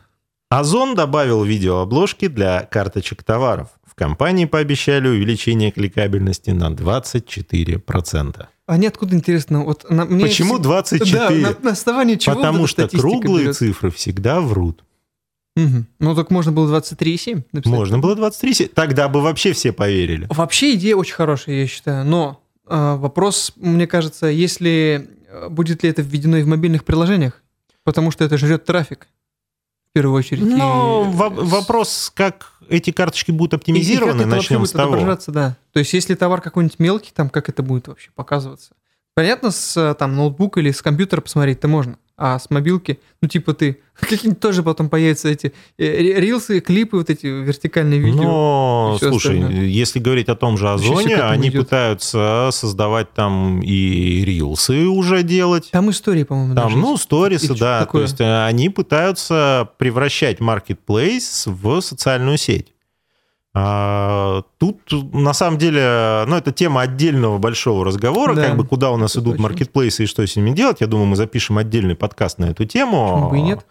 Озон 0.51 0.97
добавил 0.97 1.45
видеообложки 1.45 2.27
для 2.27 2.63
карточек 2.63 3.23
товаров. 3.23 3.69
В 3.87 3.95
компании 3.95 4.47
пообещали 4.47 5.07
увеличение 5.07 5.71
кликабельности 5.71 6.51
на 6.51 6.71
24%. 6.73 8.47
А 8.67 8.77
не 8.77 8.89
откуда 8.89 9.15
интересно? 9.15 9.65
Вот 9.65 9.89
на, 9.89 10.05
мне 10.07 10.25
Почему 10.25 10.59
24? 10.59 11.13
Да, 11.13 11.31
на, 11.31 11.57
на 11.63 11.71
основании 11.71 12.17
чего 12.17 12.35
Потому 12.35 12.67
что 12.67 12.89
круглые 12.89 13.45
берет? 13.45 13.57
цифры 13.57 13.93
всегда 13.93 14.41
врут. 14.41 14.83
Угу. 15.55 15.85
Ну, 16.01 16.15
так 16.17 16.31
можно 16.31 16.51
было 16.51 16.81
23,7 16.81 17.45
написать. 17.53 17.73
Можно 17.73 17.99
было 18.01 18.17
23,7. 18.17 18.73
Тогда 18.75 19.09
бы 19.09 19.21
вообще 19.21 19.53
все 19.53 19.71
поверили. 19.73 20.27
Вообще 20.31 20.75
идея 20.75 20.97
очень 20.97 21.15
хорошая, 21.15 21.61
я 21.61 21.67
считаю. 21.69 22.05
Но 22.05 22.43
э, 22.67 22.97
вопрос, 22.97 23.53
мне 23.55 23.87
кажется, 23.87 24.27
если 24.27 25.11
э, 25.29 25.49
будет 25.49 25.85
ли 25.85 25.91
это 25.91 26.03
введено 26.03 26.39
и 26.39 26.43
в 26.43 26.49
мобильных 26.49 26.85
приложениях, 26.85 27.41
потому 27.85 28.11
что 28.11 28.25
это 28.25 28.37
жрет 28.37 28.65
трафик 28.65 29.07
в 29.91 29.93
первую 29.93 30.17
очередь. 30.17 30.43
Ну, 30.43 31.11
и... 31.11 31.15
вопрос, 31.15 32.13
как 32.15 32.53
эти 32.69 32.93
карточки 32.93 33.33
будут 33.33 33.55
оптимизированы, 33.55 34.23
и, 34.23 34.25
начнем 34.25 34.65
с 34.65 34.71
того. 34.71 34.97
да. 35.29 35.57
То 35.73 35.81
есть, 35.81 35.93
если 35.93 36.15
товар 36.15 36.41
какой-нибудь 36.41 36.79
мелкий, 36.79 37.11
там 37.15 37.29
как 37.29 37.49
это 37.49 37.63
будет 37.63 37.89
вообще 37.89 38.11
показываться? 38.15 38.73
Понятно, 39.15 39.51
с 39.51 39.95
там 39.99 40.15
ноутбука 40.15 40.61
или 40.61 40.71
с 40.71 40.81
компьютера 40.81 41.21
посмотреть-то 41.21 41.67
можно 41.67 41.99
а 42.21 42.39
с 42.39 42.51
мобилки, 42.51 43.01
ну, 43.23 43.29
типа 43.29 43.55
ты, 43.55 43.81
какие-нибудь 43.95 44.41
тоже 44.41 44.63
потом 44.63 44.91
появятся 44.91 45.31
эти 45.31 45.55
э, 45.79 46.21
рилсы, 46.21 46.61
клипы, 46.61 46.99
вот 46.99 47.09
эти 47.09 47.27
вертикальные 47.27 47.99
видео. 47.99 48.23
Но, 48.23 48.99
слушай, 49.01 49.41
остальное. 49.41 49.65
если 49.65 50.01
говорить 50.01 50.29
о 50.29 50.37
том 50.37 50.59
же 50.59 50.69
Озоне, 50.69 51.17
они 51.17 51.49
идет. 51.49 51.63
пытаются 51.65 52.51
создавать 52.53 53.13
там 53.15 53.63
и 53.63 54.23
рилсы 54.27 54.87
уже 54.87 55.23
делать. 55.23 55.71
Там 55.71 55.91
истории, 55.91 56.25
по-моему, 56.25 56.55
Там, 56.55 56.79
ну, 56.79 56.99
сторисы, 56.99 57.55
да. 57.55 57.81
Такое. 57.81 58.03
То 58.03 58.11
есть 58.11 58.21
э, 58.21 58.45
они 58.45 58.69
пытаются 58.69 59.71
превращать 59.79 60.41
marketplace 60.41 61.51
в 61.51 61.81
социальную 61.81 62.37
сеть. 62.37 62.75
А, 63.53 64.43
тут, 64.59 64.81
на 65.13 65.33
самом 65.33 65.59
деле, 65.59 66.25
ну, 66.29 66.37
это 66.37 66.53
тема 66.53 66.83
отдельного 66.83 67.39
большого 67.39 67.85
разговора, 67.85 68.35
да, 68.35 68.47
как 68.47 68.57
бы 68.57 68.65
куда 68.65 68.93
у 68.93 68.97
нас 68.97 69.17
идут 69.17 69.35
точно. 69.35 69.43
маркетплейсы 69.43 70.05
и 70.05 70.07
что 70.07 70.25
с 70.25 70.37
ними 70.37 70.53
делать. 70.53 70.81
Я 70.81 70.87
думаю, 70.87 71.07
мы 71.07 71.17
запишем 71.17 71.59
отдельный 71.59 71.97
подкаст 71.97 72.39
на 72.39 72.47
эту 72.47 72.65
тему. 72.65 73.15
Почему 73.15 73.31
бы 73.31 73.39
и 73.39 73.43
нет? 73.43 73.67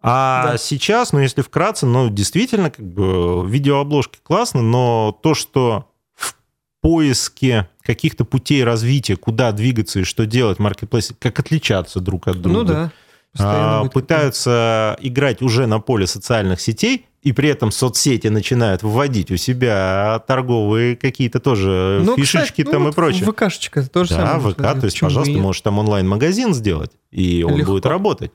А 0.00 0.52
да. 0.52 0.58
сейчас, 0.58 1.12
ну, 1.12 1.20
если 1.20 1.42
вкратце, 1.42 1.86
ну, 1.86 2.10
действительно, 2.10 2.70
как 2.70 2.84
бы 2.84 3.48
видеообложки 3.48 4.18
классно, 4.22 4.62
но 4.62 5.18
то, 5.22 5.34
что 5.34 5.86
в 6.14 6.36
поиске 6.82 7.68
каких-то 7.82 8.24
путей 8.24 8.62
развития, 8.62 9.16
куда 9.16 9.52
двигаться 9.52 10.00
и 10.00 10.04
что 10.04 10.26
делать 10.26 10.58
маркетплейсы, 10.58 11.14
как 11.18 11.38
отличаться 11.40 12.00
друг 12.00 12.28
от 12.28 12.42
друга. 12.42 12.58
Ну 12.58 12.64
да. 12.64 12.92
А, 13.38 13.84
пытаются 13.86 14.96
играть 15.00 15.42
уже 15.42 15.66
на 15.66 15.80
поле 15.80 16.06
социальных 16.06 16.60
сетей, 16.60 17.07
и 17.22 17.32
при 17.32 17.48
этом 17.48 17.70
соцсети 17.70 18.28
начинают 18.28 18.82
вводить 18.82 19.30
у 19.30 19.36
себя 19.36 20.22
торговые 20.26 20.96
какие-то 20.96 21.40
тоже 21.40 22.00
ну, 22.04 22.16
фишечки 22.16 22.62
кстати, 22.62 22.70
там 22.70 22.84
ну, 22.84 22.90
и 22.90 22.92
прочее. 22.92 23.30
ВКшечка 23.30 23.88
тоже 23.88 24.14
Да, 24.14 24.38
ВК, 24.38 24.56
то 24.56 24.84
есть, 24.84 25.00
пожалуйста, 25.00 25.32
нет? 25.32 25.42
можешь 25.42 25.62
там 25.62 25.78
онлайн-магазин 25.78 26.54
сделать, 26.54 26.92
и 27.10 27.42
он 27.42 27.56
Легко. 27.56 27.72
будет 27.72 27.86
работать. 27.86 28.32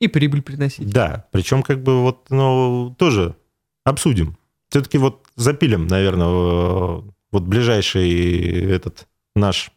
И 0.00 0.08
прибыль 0.08 0.42
приносить. 0.42 0.90
Да, 0.90 1.26
причем 1.30 1.62
как 1.62 1.82
бы 1.82 2.02
вот, 2.02 2.26
ну, 2.30 2.94
тоже 2.98 3.36
обсудим. 3.84 4.36
Все-таки 4.70 4.98
вот 4.98 5.26
запилим, 5.36 5.86
наверное, 5.86 6.26
вот 6.26 7.42
ближайший 7.42 8.72
этот 8.72 9.06
наш 9.36 9.70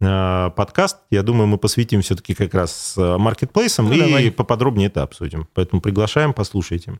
э, 0.00 0.50
подкаст. 0.56 0.98
Я 1.10 1.22
думаю, 1.22 1.48
мы 1.48 1.58
посвятим 1.58 2.02
все-таки 2.02 2.34
как 2.34 2.54
раз 2.54 2.94
маркетплейсам 2.96 3.86
ну, 3.88 3.94
и 3.94 3.98
давай. 3.98 4.30
поподробнее 4.30 4.86
это 4.86 5.02
обсудим. 5.02 5.48
Поэтому 5.54 5.82
приглашаем, 5.82 6.32
послушайте. 6.32 6.98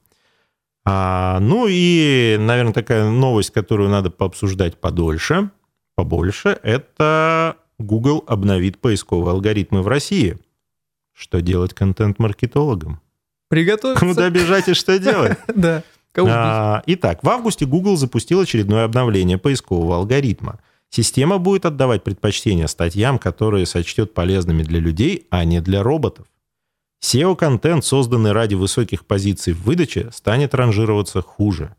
А, 0.91 1.39
ну 1.41 1.67
и, 1.69 2.37
наверное, 2.41 2.73
такая 2.73 3.11
новость, 3.11 3.51
которую 3.51 3.91
надо 3.91 4.11
пообсуждать 4.11 4.81
подольше, 4.81 5.51
побольше, 5.95 6.59
это 6.63 7.57
Google 7.79 8.25
обновит 8.27 8.79
поисковые 8.79 9.33
алгоритмы 9.33 9.83
в 9.83 9.89
России. 9.89 10.39
Что 11.13 11.43
делать 11.43 11.75
контент-маркетологам? 11.75 13.03
Приготовиться. 13.51 14.07
Куда 14.07 14.31
бежать 14.31 14.69
и 14.69 14.75
что 14.75 14.99
делать? 15.01 15.37
Да. 15.55 15.83
А, 16.17 16.83
итак, 16.87 17.23
в 17.23 17.29
августе 17.29 17.67
Google 17.67 17.99
запустил 17.99 18.41
очередное 18.41 18.85
обновление 18.85 19.37
поискового 19.37 19.97
алгоритма. 19.97 20.59
Система 20.89 21.37
будет 21.37 21.67
отдавать 21.67 22.03
предпочтение 22.03 22.67
статьям, 22.67 23.19
которые 23.19 23.67
сочтет 23.67 24.15
полезными 24.15 24.63
для 24.63 24.81
людей, 24.81 25.27
а 25.29 25.45
не 25.45 25.61
для 25.61 25.83
роботов. 25.83 26.27
SEO-контент, 27.01 27.85
созданный 27.85 28.33
ради 28.33 28.55
высоких 28.55 29.07
позиций 29.07 29.53
в 29.53 29.63
выдаче, 29.63 30.11
станет 30.13 30.55
ранжироваться 30.55 31.23
хуже. 31.23 31.75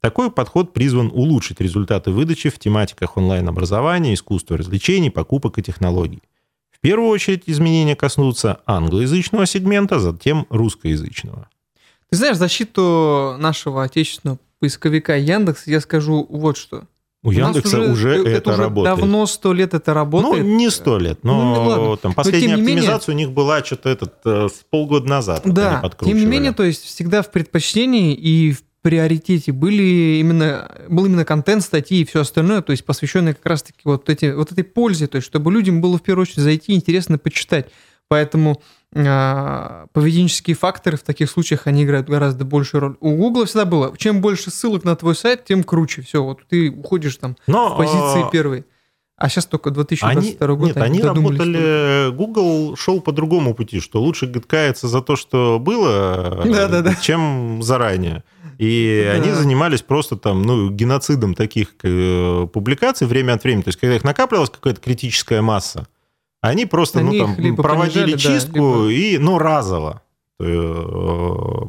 Такой 0.00 0.30
подход 0.30 0.72
призван 0.72 1.10
улучшить 1.12 1.60
результаты 1.60 2.10
выдачи 2.10 2.48
в 2.48 2.58
тематиках 2.58 3.16
онлайн-образования, 3.16 4.14
искусства 4.14 4.56
развлечений, 4.56 5.10
покупок 5.10 5.58
и 5.58 5.62
технологий. 5.62 6.22
В 6.70 6.80
первую 6.80 7.10
очередь 7.10 7.42
изменения 7.46 7.94
коснутся 7.94 8.60
англоязычного 8.64 9.44
сегмента, 9.44 9.98
затем 9.98 10.46
русскоязычного. 10.48 11.50
Ты 12.08 12.16
знаешь, 12.16 12.38
защиту 12.38 13.36
нашего 13.38 13.82
отечественного 13.82 14.38
поисковика 14.58 15.16
Яндекс 15.16 15.66
я 15.66 15.80
скажу 15.80 16.26
вот 16.30 16.56
что. 16.56 16.84
У, 17.22 17.32
Яндекса 17.32 17.80
уже, 17.80 17.90
уже 17.90 18.10
это, 18.20 18.28
это 18.30 18.50
уже 18.52 18.62
работает. 18.62 18.96
Давно 18.96 19.26
сто 19.26 19.52
лет 19.52 19.74
это 19.74 19.92
работает. 19.92 20.42
Ну, 20.42 20.56
не 20.56 20.70
сто 20.70 20.98
лет, 20.98 21.22
но 21.22 21.76
ну, 21.76 21.96
там 21.96 22.14
последняя 22.14 22.56
но, 22.56 22.62
оптимизация 22.62 23.12
менее... 23.12 23.26
у 23.26 23.28
них 23.28 23.34
была 23.34 23.62
что-то 23.62 23.90
этот 23.90 24.14
э, 24.24 24.48
с 24.48 24.64
полгода 24.70 25.06
назад. 25.06 25.42
Да, 25.44 25.82
тем 26.00 26.16
не 26.16 26.24
менее, 26.24 26.52
то 26.52 26.62
есть 26.62 26.82
всегда 26.82 27.20
в 27.20 27.30
предпочтении 27.30 28.14
и 28.14 28.52
в 28.52 28.62
приоритете 28.80 29.52
были 29.52 30.18
именно, 30.20 30.74
был 30.88 31.04
именно 31.04 31.26
контент, 31.26 31.62
статьи 31.62 32.00
и 32.00 32.04
все 32.06 32.20
остальное, 32.20 32.62
то 32.62 32.70
есть 32.70 32.86
посвященное 32.86 33.34
как 33.34 33.44
раз-таки 33.44 33.80
вот, 33.84 34.08
эти, 34.08 34.32
вот 34.32 34.52
этой 34.52 34.64
пользе, 34.64 35.06
то 35.06 35.16
есть 35.16 35.26
чтобы 35.26 35.52
людям 35.52 35.82
было 35.82 35.98
в 35.98 36.02
первую 36.02 36.22
очередь 36.22 36.38
зайти 36.38 36.72
интересно 36.72 37.18
почитать. 37.18 37.68
Поэтому 38.08 38.52
э, 38.52 38.79
поведенческие 38.92 40.56
факторы 40.56 40.96
в 40.96 41.02
таких 41.02 41.30
случаях, 41.30 41.66
они 41.66 41.84
играют 41.84 42.08
гораздо 42.08 42.44
большую 42.44 42.80
роль. 42.80 42.96
У 43.00 43.16
Google 43.16 43.44
всегда 43.44 43.64
было, 43.64 43.96
чем 43.96 44.20
больше 44.20 44.50
ссылок 44.50 44.84
на 44.84 44.96
твой 44.96 45.14
сайт, 45.14 45.44
тем 45.44 45.62
круче. 45.62 46.02
Все, 46.02 46.22
вот 46.24 46.40
ты 46.48 46.70
уходишь 46.70 47.16
там 47.16 47.36
Но, 47.46 47.74
в 47.74 47.78
позиции 47.78 48.26
э, 48.26 48.30
первой. 48.32 48.64
А 49.16 49.28
сейчас 49.28 49.46
только 49.46 49.70
2022 49.70 50.48
они, 50.48 50.56
год. 50.56 50.66
Нет, 50.68 50.76
они, 50.78 50.98
они 50.98 51.02
работали... 51.02 51.58
Что... 51.58 52.14
Google 52.16 52.76
шел 52.76 53.00
по 53.00 53.12
другому 53.12 53.54
пути, 53.54 53.78
что 53.78 54.00
лучше 54.00 54.26
каяться 54.26 54.88
за 54.88 55.02
то, 55.02 55.14
что 55.14 55.58
было, 55.60 56.42
да, 56.44 56.68
да, 56.68 56.80
да. 56.80 56.94
чем 56.94 57.62
заранее. 57.62 58.24
И 58.58 59.04
да. 59.06 59.12
они 59.12 59.30
занимались 59.32 59.82
просто 59.82 60.16
там, 60.16 60.42
ну, 60.42 60.70
геноцидом 60.70 61.34
таких 61.34 61.74
э, 61.82 62.46
публикаций 62.52 63.06
время 63.06 63.34
от 63.34 63.44
времени. 63.44 63.62
То 63.62 63.68
есть, 63.68 63.78
когда 63.78 63.94
их 63.94 64.04
накапливалась 64.04 64.50
какая-то 64.50 64.80
критическая 64.80 65.42
масса, 65.42 65.86
они 66.40 66.66
просто 66.66 67.00
они 67.00 67.20
ну, 67.20 67.36
там, 67.36 67.56
проводили 67.56 68.16
чистку, 68.16 68.84
да, 68.86 68.92
и, 68.92 69.18
ну, 69.18 69.38
разово. 69.38 70.02
Э, 70.42 70.44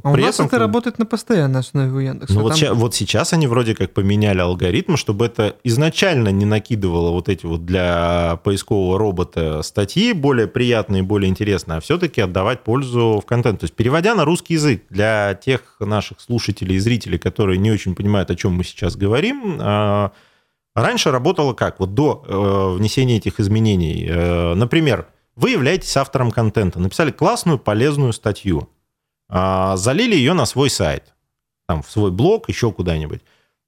а 0.04 0.12
у 0.12 0.16
нас 0.16 0.36
этом... 0.36 0.46
это 0.46 0.58
работает 0.58 0.98
на 0.98 1.06
постоянной 1.06 1.60
основе 1.60 1.92
у 1.92 2.00
Яндекса. 2.00 2.34
Ну, 2.34 2.42
вот, 2.42 2.58
там... 2.58 2.78
вот 2.78 2.96
сейчас 2.96 3.34
они 3.34 3.48
вроде 3.48 3.76
как 3.76 3.94
поменяли 3.94 4.40
алгоритм, 4.40 4.96
чтобы 4.96 5.26
это 5.26 5.58
изначально 5.66 6.30
не 6.30 6.46
накидывало 6.46 7.12
вот 7.12 7.28
эти 7.28 7.46
вот 7.46 7.66
для 7.66 8.40
поискового 8.46 8.98
робота 8.98 9.62
статьи 9.62 10.14
более 10.14 10.48
приятные, 10.48 11.04
более 11.04 11.30
интересные, 11.30 11.80
а 11.80 11.82
все-таки 11.82 12.22
отдавать 12.22 12.64
пользу 12.64 13.22
в 13.22 13.26
контент. 13.26 13.60
То 13.60 13.66
есть 13.66 13.76
переводя 13.76 14.16
на 14.16 14.24
русский 14.24 14.54
язык 14.54 14.84
для 14.90 15.34
тех 15.34 15.76
наших 15.82 16.22
слушателей 16.22 16.78
и 16.78 16.80
зрителей, 16.80 17.18
которые 17.18 17.58
не 17.58 17.72
очень 17.72 17.94
понимают, 17.94 18.32
о 18.32 18.36
чем 18.36 18.54
мы 18.54 18.64
сейчас 18.64 18.96
говорим, 18.96 19.58
а, 19.60 20.12
Раньше 20.76 21.12
работало 21.12 21.54
как? 21.54 21.80
Вот 21.80 21.94
до 21.94 22.24
э, 22.26 22.78
внесения 22.78 23.18
этих 23.18 23.40
изменений. 23.40 24.06
Э, 24.08 24.54
например, 24.54 25.08
вы 25.36 25.50
являетесь 25.50 25.98
автором 25.98 26.32
контента, 26.32 26.80
написали 26.80 27.12
классную, 27.12 27.60
полезную 27.60 28.14
статью, 28.14 28.70
э, 29.30 29.74
залили 29.76 30.16
ее 30.16 30.34
на 30.34 30.46
свой 30.46 30.70
сайт, 30.70 31.14
там, 31.68 31.84
в 31.84 31.92
свой 31.92 32.12
блог, 32.12 32.48
еще 32.48 32.72
куда-нибудь. 32.72 33.22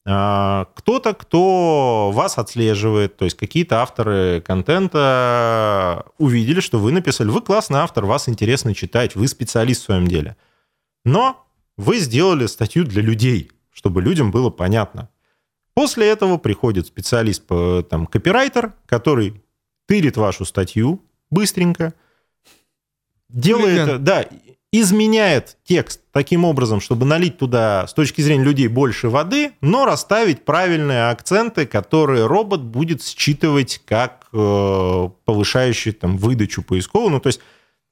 Э, 0.06 0.66
кто-то, 0.76 1.14
кто 1.14 2.12
вас 2.14 2.38
отслеживает, 2.38 3.18
то 3.18 3.26
есть 3.26 3.36
какие-то 3.36 3.82
авторы 3.82 4.40
контента 4.40 6.06
увидели, 6.18 6.62
что 6.62 6.80
вы 6.80 6.94
написали, 6.94 7.30
вы 7.30 7.42
классный 7.42 7.80
автор, 7.80 8.06
вас 8.06 8.30
интересно 8.30 8.74
читать, 8.74 9.16
вы 9.16 9.28
специалист 9.28 9.82
в 9.82 9.86
своем 9.86 10.08
деле. 10.08 10.38
Но 11.04 11.46
вы 11.76 12.00
сделали 12.00 12.46
статью 12.46 12.86
для 12.86 13.02
людей, 13.02 13.52
чтобы 13.72 14.02
людям 14.02 14.32
было 14.32 14.50
понятно. 14.50 15.10
После 15.74 16.08
этого 16.08 16.38
приходит 16.38 16.88
специалист, 16.88 17.44
там, 17.90 18.06
копирайтер, 18.06 18.74
который 18.86 19.44
тырит 19.88 20.18
вашу 20.18 20.46
статью 20.46 21.02
быстренько, 21.30 21.94
делает, 23.30 23.80
Хулиган. 23.80 24.04
да, 24.04 24.26
изменяет 24.74 25.58
текст 25.64 26.02
таким 26.12 26.46
образом, 26.46 26.82
чтобы 26.82 27.06
налить 27.06 27.38
туда 27.38 27.86
с 27.86 27.94
точки 27.94 28.22
зрения 28.22 28.44
людей 28.44 28.68
больше 28.68 29.08
воды, 29.08 29.52
но 29.62 29.86
расставить 29.86 30.46
правильные 30.46 31.10
акценты, 31.10 31.68
которые 31.68 32.26
робот 32.26 32.62
будет 32.62 33.04
считывать 33.04 33.82
как 33.86 34.28
э, 34.34 35.10
повышающие 35.26 35.94
там 35.94 36.18
выдачу 36.18 36.64
поисковую. 36.64 37.12
Ну, 37.12 37.20
то 37.20 37.28
есть 37.28 37.40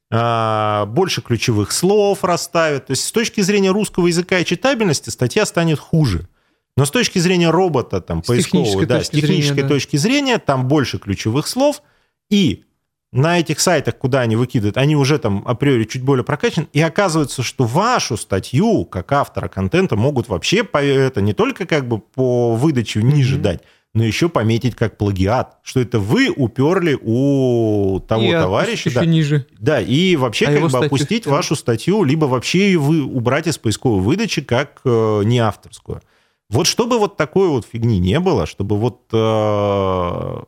э, 0.09 0.85
больше 0.87 1.21
ключевых 1.21 1.71
слов 1.71 2.23
расставит. 2.23 2.87
То 2.87 2.91
есть 2.91 3.05
с 3.05 3.11
точки 3.11 3.41
зрения 3.41 3.69
русского 3.69 4.07
языка 4.07 4.39
и 4.39 4.45
читабельности 4.45 5.11
статья 5.11 5.45
станет 5.45 5.77
хуже. 5.77 6.27
Но 6.81 6.85
с 6.85 6.89
точки 6.89 7.19
зрения 7.19 7.51
робота, 7.51 8.01
там, 8.01 8.23
с 8.23 8.25
поискового, 8.25 8.87
да, 8.87 9.03
с 9.03 9.09
технической 9.11 9.57
зрения, 9.57 9.69
точки 9.69 9.97
да. 9.97 10.01
зрения, 10.01 10.37
там 10.39 10.67
больше 10.67 10.97
ключевых 10.97 11.45
слов, 11.45 11.83
и 12.31 12.63
на 13.11 13.39
этих 13.39 13.59
сайтах, 13.59 13.99
куда 13.99 14.21
они 14.21 14.35
выкидывают, 14.35 14.77
они 14.77 14.95
уже 14.95 15.19
там 15.19 15.43
априори 15.45 15.83
чуть 15.83 16.01
более 16.01 16.23
прокачаны, 16.23 16.69
и 16.73 16.81
оказывается, 16.81 17.43
что 17.43 17.65
вашу 17.65 18.17
статью, 18.17 18.85
как 18.85 19.11
автора 19.11 19.47
контента, 19.47 19.95
могут 19.95 20.27
вообще 20.27 20.63
по, 20.63 20.83
это 20.83 21.21
не 21.21 21.33
только 21.33 21.67
как 21.67 21.87
бы 21.87 21.99
по 21.99 22.55
выдаче 22.55 23.03
ниже 23.03 23.37
mm-hmm. 23.37 23.41
дать, 23.41 23.61
но 23.93 24.03
еще 24.03 24.27
пометить 24.27 24.73
как 24.73 24.97
плагиат, 24.97 25.57
что 25.61 25.81
это 25.81 25.99
вы 25.99 26.29
уперли 26.35 26.97
у 26.99 27.99
того 27.99 28.23
и 28.23 28.31
товарища. 28.31 28.91
Да, 28.91 29.05
ниже. 29.05 29.45
да, 29.59 29.79
и 29.79 30.15
вообще 30.15 30.47
а 30.47 30.59
как 30.59 30.71
бы 30.71 30.85
опустить 30.85 31.27
вашу 31.27 31.55
статью, 31.55 32.03
либо 32.03 32.25
вообще 32.25 32.75
вы 32.75 33.03
убрать 33.03 33.45
из 33.45 33.59
поисковой 33.59 34.01
выдачи 34.01 34.41
как 34.41 34.81
э, 34.83 35.21
не 35.25 35.37
авторскую. 35.37 36.01
Вот 36.51 36.67
чтобы 36.67 36.99
вот 36.99 37.17
такой 37.17 37.47
вот 37.47 37.65
фигни 37.65 37.99
не 37.99 38.19
было, 38.19 38.45
чтобы 38.45 38.77
вот 38.77 39.07
э, 39.13 40.43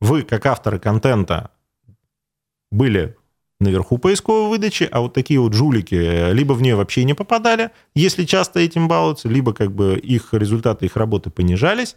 вы, 0.00 0.22
как 0.22 0.46
авторы 0.46 0.78
контента, 0.78 1.50
были 2.70 3.16
наверху 3.58 3.98
поисковой 3.98 4.48
выдачи, 4.48 4.88
а 4.90 5.00
вот 5.00 5.12
такие 5.12 5.40
вот 5.40 5.54
жулики 5.54 6.32
либо 6.32 6.52
в 6.52 6.62
нее 6.62 6.76
вообще 6.76 7.04
не 7.04 7.14
попадали, 7.14 7.70
если 7.94 8.24
часто 8.24 8.60
этим 8.60 8.88
балуются, 8.88 9.28
либо 9.28 9.52
как 9.52 9.72
бы 9.72 9.98
их 9.98 10.28
результаты 10.32 10.86
их 10.86 10.96
работы 10.96 11.30
понижались. 11.30 11.96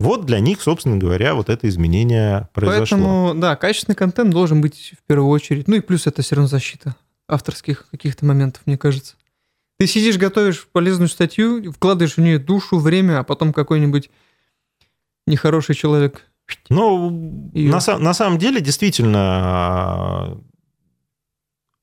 Вот 0.00 0.26
для 0.26 0.38
них, 0.38 0.62
собственно 0.62 0.96
говоря, 0.96 1.34
вот 1.34 1.48
это 1.48 1.68
изменение 1.68 2.48
произошло. 2.54 2.98
Поэтому, 2.98 3.34
да, 3.34 3.56
качественный 3.56 3.96
контент 3.96 4.30
должен 4.30 4.60
быть 4.60 4.94
в 4.96 5.06
первую 5.06 5.28
очередь. 5.28 5.66
Ну 5.66 5.76
и 5.76 5.80
плюс 5.80 6.06
это 6.06 6.22
все 6.22 6.36
равно 6.36 6.48
защита 6.48 6.94
авторских 7.26 7.88
каких-то 7.90 8.24
моментов, 8.24 8.62
мне 8.64 8.78
кажется. 8.78 9.16
Ты 9.78 9.86
сидишь, 9.86 10.18
готовишь 10.18 10.66
полезную 10.72 11.08
статью, 11.08 11.72
вкладываешь 11.72 12.16
в 12.16 12.20
нее 12.20 12.38
душу, 12.40 12.78
время, 12.78 13.20
а 13.20 13.24
потом 13.24 13.52
какой-нибудь 13.52 14.10
нехороший 15.26 15.76
человек... 15.76 16.24
Ну, 16.68 17.50
на, 17.54 17.98
на 17.98 18.14
самом 18.14 18.38
деле, 18.38 18.60
действительно, 18.60 20.40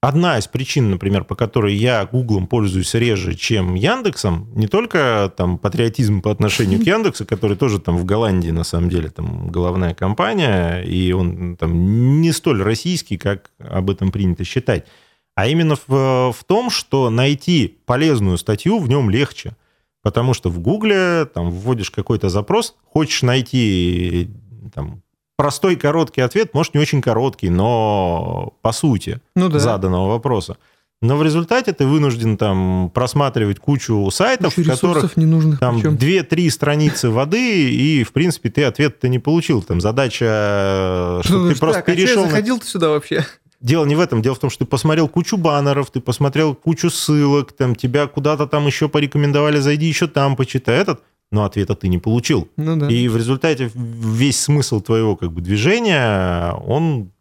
одна 0.01 0.37
из 0.37 0.47
причин, 0.47 0.89
например, 0.89 1.23
по 1.23 1.35
которой 1.35 1.75
я 1.75 2.05
Гуглом 2.05 2.47
пользуюсь 2.47 2.93
реже, 2.95 3.35
чем 3.35 3.75
Яндексом, 3.75 4.49
не 4.55 4.67
только 4.67 5.31
там 5.37 5.57
патриотизм 5.57 6.21
по 6.21 6.31
отношению 6.31 6.79
к 6.81 6.83
Яндексу, 6.87 7.25
который 7.25 7.55
тоже 7.55 7.79
там 7.79 7.97
в 7.97 8.05
Голландии, 8.05 8.49
на 8.49 8.63
самом 8.63 8.89
деле, 8.89 9.09
там 9.09 9.49
головная 9.49 9.93
компания, 9.93 10.81
и 10.81 11.11
он 11.13 11.55
там 11.55 12.21
не 12.21 12.33
столь 12.33 12.61
российский, 12.61 13.17
как 13.17 13.51
об 13.59 13.89
этом 13.89 14.11
принято 14.11 14.43
считать 14.43 14.85
а 15.35 15.47
именно 15.47 15.75
в, 15.75 16.31
в 16.31 16.43
том, 16.45 16.69
что 16.69 17.09
найти 17.09 17.77
полезную 17.85 18.37
статью 18.37 18.79
в 18.79 18.89
нем 18.89 19.09
легче. 19.09 19.55
Потому 20.01 20.33
что 20.33 20.49
в 20.49 20.59
Гугле 20.59 21.25
там 21.25 21.49
вводишь 21.49 21.91
какой-то 21.91 22.29
запрос, 22.29 22.75
хочешь 22.85 23.21
найти 23.23 24.29
там, 24.73 25.01
простой 25.35 25.75
короткий 25.75 26.21
ответ, 26.21 26.53
может, 26.53 26.73
не 26.73 26.79
очень 26.79 27.01
короткий, 27.01 27.49
но 27.49 28.53
по 28.61 28.71
сути 28.71 29.19
ну, 29.35 29.49
да. 29.49 29.59
заданного 29.59 30.09
вопроса. 30.09 30.57
Но 31.01 31.17
в 31.17 31.23
результате 31.23 31.73
ты 31.73 31.85
вынужден 31.85 32.37
там 32.37 32.89
просматривать 32.93 33.59
кучу 33.59 34.09
сайтов, 34.11 34.55
кучу 34.55 34.71
в 34.71 34.73
которых 34.73 35.17
ненужных, 35.17 35.59
там 35.59 35.77
2-3 35.77 36.49
страницы 36.49 37.09
воды, 37.09 37.69
и, 37.69 38.03
в 38.03 38.13
принципе, 38.13 38.49
ты 38.49 38.63
ответ-то 38.63 39.09
не 39.09 39.19
получил. 39.19 39.61
Там 39.61 39.81
задача, 39.81 41.21
что 41.23 41.39
ну, 41.39 41.49
ты 41.49 41.59
просто 41.59 41.81
так, 41.81 41.85
перешел... 41.85 42.23
А 42.23 42.27
заходил 42.27 42.59
ты 42.59 42.67
сюда 42.67 42.89
вообще? 42.89 43.25
Дело 43.65 43.83
не 43.85 43.95
в 43.95 43.99
этом. 43.99 44.21
Дело 44.21 44.35
в 44.35 44.39
том, 44.39 44.51
что 44.51 44.63
ты 44.63 44.69
посмотрел 44.69 45.09
кучу 45.09 45.37
баннеров, 45.37 45.89
ты 45.89 45.99
посмотрел 45.99 46.53
кучу 46.53 46.91
ссылок, 46.91 47.51
там 47.51 47.75
тебя 47.75 48.05
куда-то 48.05 48.45
там 48.45 48.67
еще 48.67 48.89
порекомендовали, 48.89 49.57
зайди 49.57 49.87
еще 49.87 50.05
там, 50.05 50.35
почитай 50.35 50.77
этот, 50.77 51.01
но 51.31 51.45
ответа 51.45 51.73
ты 51.73 51.87
не 51.87 51.97
получил. 51.97 52.47
Ну, 52.57 52.75
да. 52.75 52.87
И 52.91 53.07
в 53.07 53.17
результате 53.17 53.71
весь 53.73 54.39
смысл 54.39 54.81
твоего 54.81 55.15
как 55.15 55.31
бы 55.31 55.41
движения, 55.41 56.53
он 56.67 57.11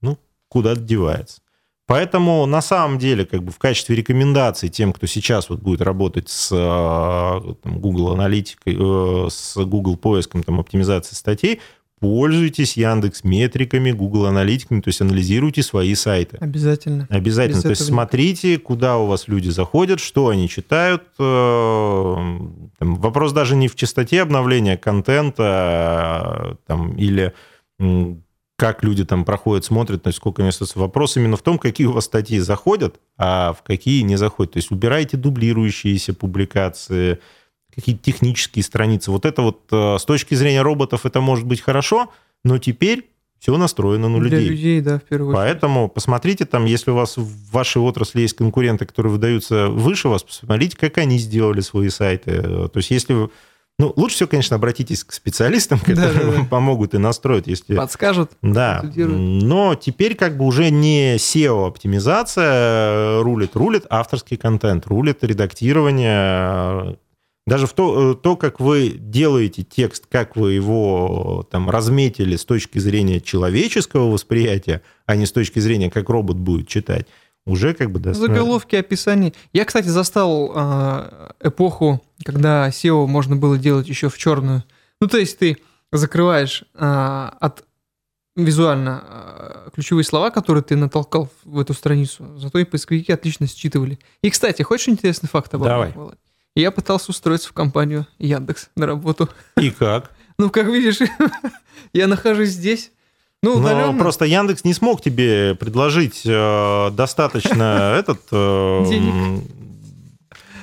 ну, 0.00 0.18
куда-то 0.48 0.80
девается. 0.80 1.42
Поэтому 1.86 2.46
на 2.46 2.62
самом 2.62 2.98
деле 2.98 3.26
как 3.26 3.42
бы 3.42 3.52
в 3.52 3.58
качестве 3.58 3.94
рекомендаций 3.94 4.70
тем, 4.70 4.90
кто 4.94 5.06
сейчас 5.06 5.50
вот 5.50 5.60
будет 5.60 5.82
работать 5.82 6.30
с 6.30 6.48
там, 6.48 7.78
Google 7.78 8.12
аналитикой, 8.12 8.74
э, 8.74 9.28
с 9.28 9.62
Google 9.62 9.98
поиском, 9.98 10.44
там, 10.44 10.60
оптимизацией 10.60 11.18
статей, 11.18 11.60
пользуйтесь 12.04 12.76
Яндекс 12.76 13.24
метриками, 13.24 13.90
Google 13.90 14.26
аналитиками, 14.26 14.82
то 14.82 14.88
есть 14.88 15.00
анализируйте 15.00 15.62
свои 15.62 15.94
сайты. 15.94 16.36
Обязательно. 16.38 17.06
Обязательно. 17.08 17.56
Без 17.56 17.62
то 17.62 17.70
есть 17.70 17.86
смотрите, 17.86 18.58
куда 18.58 18.98
у 18.98 19.06
вас 19.06 19.26
люди 19.26 19.48
заходят, 19.48 20.00
что 20.00 20.28
они 20.28 20.46
читают. 20.50 21.02
Э, 21.18 22.14
там, 22.78 22.96
вопрос 22.96 23.32
даже 23.32 23.56
не 23.56 23.68
в 23.68 23.74
частоте 23.74 24.20
обновления 24.20 24.76
контента 24.76 26.58
там, 26.66 26.92
или 26.92 27.32
как 28.56 28.84
люди 28.84 29.06
там 29.06 29.24
проходят, 29.24 29.64
смотрят, 29.64 30.02
то 30.02 30.08
есть 30.08 30.18
сколько 30.18 30.42
месяцев. 30.42 30.76
Вопрос 30.76 31.16
именно 31.16 31.38
в 31.38 31.42
том, 31.42 31.58
какие 31.58 31.86
у 31.86 31.92
вас 31.92 32.04
статьи 32.04 32.38
заходят, 32.38 33.00
а 33.16 33.54
в 33.54 33.62
какие 33.62 34.02
не 34.02 34.16
заходят. 34.16 34.52
То 34.52 34.58
есть 34.58 34.70
убирайте 34.70 35.16
дублирующиеся 35.16 36.12
публикации, 36.12 37.18
какие-то 37.74 38.02
технические 38.02 38.62
страницы. 38.62 39.10
Вот 39.10 39.26
это 39.26 39.42
вот 39.42 39.62
э, 39.70 39.96
с 39.98 40.04
точки 40.04 40.34
зрения 40.34 40.62
роботов 40.62 41.04
это 41.04 41.20
может 41.20 41.46
быть 41.46 41.60
хорошо, 41.60 42.10
но 42.44 42.58
теперь 42.58 43.10
все 43.38 43.56
настроено 43.56 44.08
на 44.08 44.16
людей. 44.16 44.40
Для 44.40 44.50
людей, 44.50 44.80
да, 44.80 44.98
в 44.98 45.02
первую 45.02 45.30
очередь. 45.30 45.44
Поэтому 45.44 45.88
посмотрите 45.88 46.46
там, 46.46 46.64
если 46.64 46.92
у 46.92 46.94
вас 46.94 47.16
в 47.16 47.52
вашей 47.52 47.82
отрасли 47.82 48.22
есть 48.22 48.36
конкуренты, 48.36 48.86
которые 48.86 49.12
выдаются 49.12 49.68
выше 49.68 50.08
вас, 50.08 50.22
посмотрите, 50.22 50.76
как 50.76 50.98
они 50.98 51.18
сделали 51.18 51.60
свои 51.60 51.90
сайты. 51.90 52.42
То 52.42 52.76
есть 52.76 52.90
если 52.90 53.28
ну, 53.76 53.92
лучше 53.96 54.14
всего, 54.16 54.28
конечно, 54.28 54.54
обратитесь 54.54 55.02
к 55.02 55.12
специалистам, 55.12 55.80
которые 55.80 56.12
да, 56.12 56.20
да, 56.20 56.30
вам 56.30 56.46
помогут 56.46 56.94
и 56.94 56.98
настроят, 56.98 57.48
если... 57.48 57.74
Подскажут. 57.74 58.30
Да. 58.40 58.84
Но 58.94 59.74
теперь 59.74 60.14
как 60.14 60.36
бы 60.36 60.44
уже 60.44 60.70
не 60.70 61.16
SEO-оптимизация 61.16 63.20
рулит, 63.22 63.56
рулит 63.56 63.84
авторский 63.90 64.36
контент, 64.36 64.86
рулит 64.86 65.24
редактирование. 65.24 66.98
Даже 67.46 67.66
в 67.66 67.74
то, 67.74 68.14
то, 68.14 68.36
как 68.36 68.58
вы 68.58 68.88
делаете 68.88 69.64
текст, 69.64 70.06
как 70.08 70.34
вы 70.34 70.52
его 70.52 71.46
там 71.50 71.68
разметили 71.68 72.36
с 72.36 72.44
точки 72.44 72.78
зрения 72.78 73.20
человеческого 73.20 74.10
восприятия, 74.10 74.80
а 75.04 75.14
не 75.16 75.26
с 75.26 75.32
точки 75.32 75.58
зрения, 75.58 75.90
как 75.90 76.08
робот 76.08 76.38
будет 76.38 76.68
читать, 76.68 77.06
уже 77.46 77.74
как 77.74 77.90
бы... 77.90 78.00
Да, 78.00 78.14
Заголовки, 78.14 78.76
описания. 78.76 79.34
Я, 79.52 79.66
кстати, 79.66 79.88
застал 79.88 80.52
э, 80.54 81.32
эпоху, 81.40 82.02
когда 82.24 82.68
SEO 82.70 83.06
можно 83.06 83.36
было 83.36 83.58
делать 83.58 83.88
еще 83.88 84.08
в 84.08 84.16
черную. 84.16 84.64
Ну, 85.00 85.08
то 85.08 85.18
есть 85.18 85.38
ты 85.38 85.58
закрываешь 85.92 86.64
э, 86.74 86.78
от 87.40 87.64
визуально 88.36 89.04
э, 89.06 89.70
ключевые 89.74 90.04
слова, 90.04 90.30
которые 90.30 90.64
ты 90.64 90.76
натолкал 90.76 91.28
в 91.44 91.58
эту 91.60 91.74
страницу, 91.74 92.38
зато 92.38 92.58
и 92.58 92.64
поисковики 92.64 93.12
отлично 93.12 93.46
считывали. 93.46 93.98
И, 94.22 94.30
кстати, 94.30 94.62
хочешь 94.62 94.88
интересный 94.88 95.28
факт 95.28 95.52
об 95.54 95.64
этом? 95.64 95.92
Давай. 95.92 96.14
Я 96.54 96.70
пытался 96.70 97.10
устроиться 97.10 97.48
в 97.48 97.52
компанию 97.52 98.06
Яндекс 98.18 98.70
на 98.76 98.86
работу. 98.86 99.28
И 99.56 99.70
как? 99.70 100.10
Ну, 100.36 100.50
как 100.50 100.66
видишь, 100.66 100.98
я 101.92 102.08
нахожусь 102.08 102.48
здесь, 102.48 102.90
ну, 103.40 103.58
удаленно. 103.58 103.92
Но 103.92 103.98
просто 104.00 104.24
Яндекс 104.24 104.64
не 104.64 104.74
смог 104.74 105.00
тебе 105.00 105.54
предложить 105.54 106.22
э, 106.24 106.90
достаточно 106.90 107.94
этот... 107.98 108.20
Э, 108.32 108.84
денег. 108.88 109.44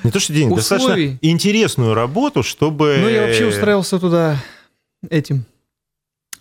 Не 0.04 0.10
то, 0.10 0.20
что 0.20 0.34
денег, 0.34 0.52
Условий. 0.52 0.82
достаточно 0.82 1.18
интересную 1.22 1.94
работу, 1.94 2.42
чтобы... 2.42 2.98
Ну, 3.00 3.08
я 3.08 3.22
вообще 3.22 3.46
устраивался 3.46 3.98
туда 3.98 4.36
этим. 5.08 5.46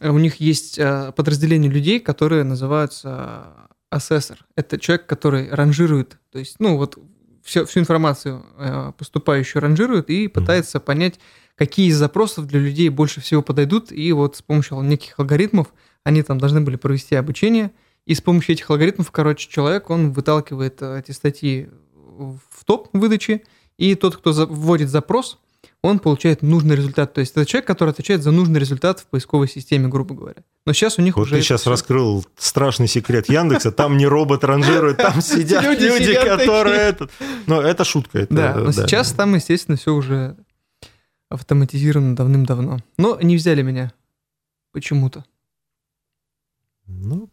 У 0.01 0.17
них 0.17 0.41
есть 0.41 0.77
э, 0.77 1.13
подразделение 1.15 1.71
людей, 1.71 2.01
которые 2.01 2.43
называются 2.43 3.47
ассессор. 3.89 4.39
Это 4.57 4.77
человек, 4.77 5.05
который 5.05 5.49
ранжирует, 5.49 6.17
то 6.33 6.39
есть, 6.39 6.55
ну, 6.59 6.75
вот 6.75 6.97
все, 7.43 7.65
всю 7.65 7.79
информацию 7.79 8.45
э, 8.57 8.91
поступающую 8.97 9.61
ранжирует 9.61 10.09
и 10.09 10.27
пытается 10.27 10.77
mm. 10.77 10.81
понять, 10.81 11.19
какие 11.55 11.89
из 11.89 11.97
запросов 11.97 12.47
для 12.47 12.59
людей 12.59 12.89
больше 12.89 13.21
всего 13.21 13.41
подойдут, 13.41 13.91
и 13.91 14.11
вот 14.13 14.35
с 14.35 14.41
помощью 14.41 14.81
неких 14.81 15.19
алгоритмов 15.19 15.73
они 16.03 16.23
там 16.23 16.39
должны 16.39 16.61
были 16.61 16.75
провести 16.75 17.15
обучение, 17.15 17.71
и 18.05 18.15
с 18.15 18.21
помощью 18.21 18.55
этих 18.55 18.69
алгоритмов, 18.69 19.11
короче, 19.11 19.49
человек, 19.49 19.89
он 19.89 20.11
выталкивает 20.11 20.81
э, 20.81 20.99
эти 20.99 21.11
статьи 21.11 21.69
в 22.17 22.65
топ 22.65 22.89
выдачи, 22.93 23.43
и 23.77 23.95
тот, 23.95 24.17
кто 24.17 24.31
вводит 24.31 24.89
запрос, 24.89 25.39
он 25.83 25.99
получает 25.99 26.41
нужный 26.43 26.75
результат. 26.75 27.13
То 27.13 27.21
есть 27.21 27.31
это 27.31 27.45
человек, 27.45 27.65
который 27.65 27.89
отвечает 27.89 28.21
за 28.21 28.31
нужный 28.31 28.59
результат 28.59 28.99
в 28.99 29.07
поисковой 29.07 29.47
системе, 29.47 29.87
грубо 29.87 30.13
говоря. 30.13 30.43
Но 30.65 30.73
сейчас 30.73 30.99
у 30.99 31.01
них 31.01 31.17
вот 31.17 31.23
уже... 31.23 31.37
ты 31.37 31.41
сейчас 31.41 31.61
все... 31.61 31.71
раскрыл 31.71 32.23
страшный 32.37 32.87
секрет 32.87 33.29
Яндекса, 33.29 33.71
там 33.71 33.97
не 33.97 34.05
робот 34.05 34.43
ранжирует, 34.43 34.97
там 34.97 35.21
сидят 35.21 35.63
люди, 35.63 36.13
которые... 36.13 36.95
Но 37.47 37.61
это 37.61 37.83
шутка. 37.83 38.27
Да, 38.29 38.55
но 38.55 38.71
сейчас 38.71 39.11
там, 39.13 39.33
естественно, 39.33 39.77
все 39.77 39.93
уже 39.93 40.37
автоматизировано 41.29 42.15
давным-давно. 42.15 42.79
Но 42.97 43.19
не 43.21 43.37
взяли 43.37 43.63
меня 43.63 43.91
почему-то. 44.71 45.25
Ну, 46.85 47.30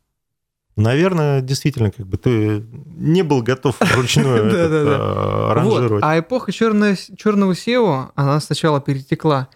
наверное, 0.79 1.41
действительно, 1.41 1.91
как 1.91 2.07
бы 2.07 2.17
ты 2.17 2.65
не 2.97 3.23
был 3.23 3.43
готов 3.43 3.77
вручную 3.81 4.51
а, 5.01 5.55
ранжировать. 5.55 6.05
А 6.05 6.19
эпоха 6.19 6.53
черного 6.53 7.53
SEO, 7.53 8.11
она 8.15 8.41
сначала 8.41 8.81
перетекла 8.81 9.49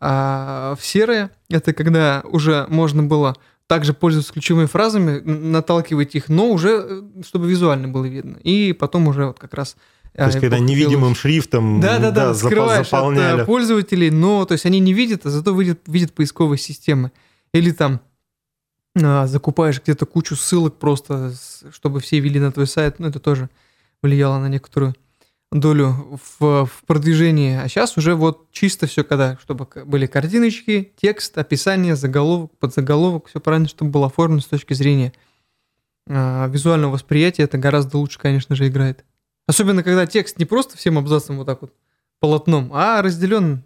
а, 0.00 0.74
в 0.78 0.84
серое. 0.84 1.30
Это 1.48 1.72
когда 1.72 2.22
уже 2.24 2.66
можно 2.68 3.02
было 3.02 3.36
также 3.66 3.94
пользоваться 3.94 4.32
ключевыми 4.32 4.66
фразами, 4.66 5.20
наталкивать 5.20 6.16
их, 6.16 6.28
но 6.28 6.48
уже, 6.48 6.86
э, 6.88 7.02
чтобы 7.24 7.48
визуально 7.48 7.86
было 7.86 8.04
видно. 8.04 8.38
И 8.42 8.72
потом 8.72 9.06
уже 9.06 9.26
вот 9.26 9.38
как 9.38 9.54
раз 9.54 9.76
то 10.12 10.26
есть, 10.26 10.40
когда 10.40 10.58
невидимым 10.58 11.14
шрифтом 11.14 11.80
да, 11.80 11.98
да, 11.98 12.10
да, 12.10 12.26
да, 12.26 12.34
скрываешь 12.34 12.86
заполняли. 12.90 13.42
от 13.42 13.46
пользователей, 13.46 14.10
но 14.10 14.44
то 14.44 14.52
есть 14.52 14.66
они 14.66 14.80
не 14.80 14.92
видят, 14.92 15.24
а 15.24 15.30
зато 15.30 15.52
видят, 15.56 15.80
видят 15.86 16.12
поисковые 16.12 16.58
системы. 16.58 17.12
Или 17.54 17.70
там 17.70 18.00
закупаешь 18.94 19.80
где-то 19.80 20.06
кучу 20.06 20.36
ссылок 20.36 20.76
просто, 20.76 21.32
чтобы 21.72 22.00
все 22.00 22.20
вели 22.20 22.40
на 22.40 22.52
твой 22.52 22.66
сайт, 22.66 22.98
ну, 22.98 23.08
это 23.08 23.20
тоже 23.20 23.48
влияло 24.02 24.38
на 24.38 24.48
некоторую 24.48 24.94
долю 25.52 26.20
в, 26.38 26.66
в 26.66 26.84
продвижении. 26.86 27.56
А 27.56 27.68
сейчас 27.68 27.96
уже 27.96 28.14
вот 28.14 28.50
чисто 28.52 28.86
все, 28.86 29.02
когда, 29.04 29.36
чтобы 29.42 29.66
были 29.84 30.06
картиночки, 30.06 30.92
текст, 30.96 31.36
описание, 31.38 31.96
заголовок, 31.96 32.56
подзаголовок, 32.58 33.28
все 33.28 33.40
правильно, 33.40 33.68
чтобы 33.68 33.90
было 33.90 34.06
оформлено 34.06 34.40
с 34.40 34.46
точки 34.46 34.74
зрения 34.74 35.12
э, 36.06 36.48
визуального 36.50 36.92
восприятия, 36.92 37.44
это 37.44 37.58
гораздо 37.58 37.98
лучше, 37.98 38.18
конечно 38.18 38.54
же, 38.54 38.68
играет. 38.68 39.04
Особенно, 39.46 39.82
когда 39.82 40.06
текст 40.06 40.38
не 40.38 40.44
просто 40.44 40.76
всем 40.76 40.98
абзацем 40.98 41.36
вот 41.36 41.46
так 41.46 41.62
вот 41.62 41.74
полотном, 42.20 42.70
а 42.72 43.02
разделен 43.02 43.64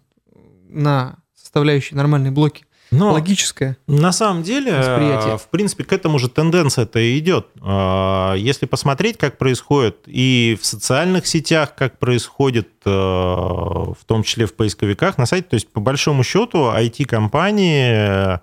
на 0.67 1.17
составляющие 1.35 1.95
нормальные 1.95 2.31
блоки. 2.31 2.64
Но 2.97 3.13
логическое. 3.13 3.77
На 3.87 4.11
самом 4.11 4.43
деле, 4.43 4.77
восприятие. 4.77 5.37
в 5.37 5.47
принципе, 5.49 5.83
к 5.83 5.93
этому 5.93 6.19
же 6.19 6.29
тенденция-то 6.29 6.99
и 6.99 7.17
идет. 7.19 7.47
А, 7.61 8.33
если 8.33 8.65
посмотреть, 8.65 9.17
как 9.17 9.37
происходит 9.37 9.99
и 10.05 10.57
в 10.59 10.65
социальных 10.65 11.27
сетях, 11.27 11.75
как 11.75 11.99
происходит, 11.99 12.69
э, 12.85 12.89
в 12.89 13.97
том 14.05 14.23
числе 14.23 14.45
в 14.45 14.53
поисковиках, 14.55 15.17
на 15.17 15.25
сайте, 15.25 15.47
то 15.49 15.53
есть 15.55 15.67
по 15.69 15.79
большому 15.79 16.23
счету 16.23 16.71
IT-компании 16.71 18.39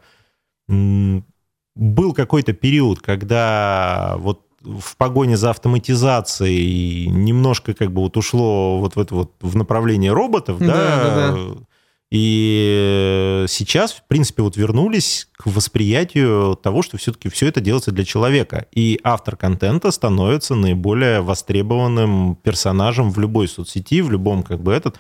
был 0.68 2.12
какой-то 2.12 2.52
период, 2.52 3.00
когда 3.00 4.16
вот 4.18 4.42
в 4.60 4.96
погоне 4.96 5.36
за 5.36 5.50
автоматизацией 5.50 7.06
немножко 7.06 7.74
как 7.74 7.92
бы 7.92 8.02
вот 8.02 8.16
ушло 8.16 8.78
вот 8.78 8.94
в 8.94 9.00
это 9.00 9.14
вот 9.14 9.32
в 9.40 9.56
направление 9.56 10.12
роботов, 10.12 10.58
да, 10.60 10.66
да, 10.66 11.14
да, 11.14 11.32
да 11.32 11.66
и 12.14 13.46
сейчас, 13.48 13.94
в 13.94 14.02
принципе, 14.06 14.42
вот 14.42 14.58
вернулись 14.58 15.28
к 15.32 15.46
восприятию 15.46 16.56
того, 16.62 16.82
что 16.82 16.98
все-таки 16.98 17.30
все 17.30 17.46
это 17.46 17.62
делается 17.62 17.90
для 17.90 18.04
человека. 18.04 18.66
И 18.70 19.00
автор 19.02 19.34
контента 19.34 19.90
становится 19.90 20.54
наиболее 20.54 21.22
востребованным 21.22 22.36
персонажем 22.36 23.10
в 23.10 23.18
любой 23.18 23.48
соцсети, 23.48 24.02
в 24.02 24.10
любом 24.10 24.42
как 24.42 24.60
бы 24.60 24.74
этот. 24.74 24.96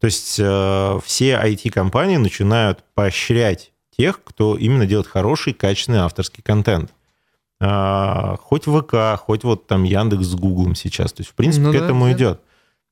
То 0.00 0.06
есть 0.06 0.40
э, 0.40 0.98
все 1.04 1.34
IT-компании 1.34 2.16
начинают 2.16 2.82
поощрять 2.96 3.70
тех, 3.96 4.20
кто 4.24 4.56
именно 4.56 4.86
делает 4.86 5.06
хороший, 5.06 5.52
качественный 5.52 6.00
авторский 6.00 6.42
контент. 6.42 6.90
А, 7.60 8.38
хоть 8.42 8.64
ВК, 8.64 9.16
хоть 9.20 9.44
вот 9.44 9.68
там 9.68 9.84
Яндекс 9.84 10.24
с 10.24 10.34
Гуглом 10.34 10.74
сейчас. 10.74 11.12
То 11.12 11.20
есть, 11.20 11.30
в 11.30 11.34
принципе, 11.34 11.66
ну, 11.66 11.70
к 11.70 11.76
да, 11.76 11.84
этому 11.84 12.06
да. 12.06 12.12
идет. 12.12 12.40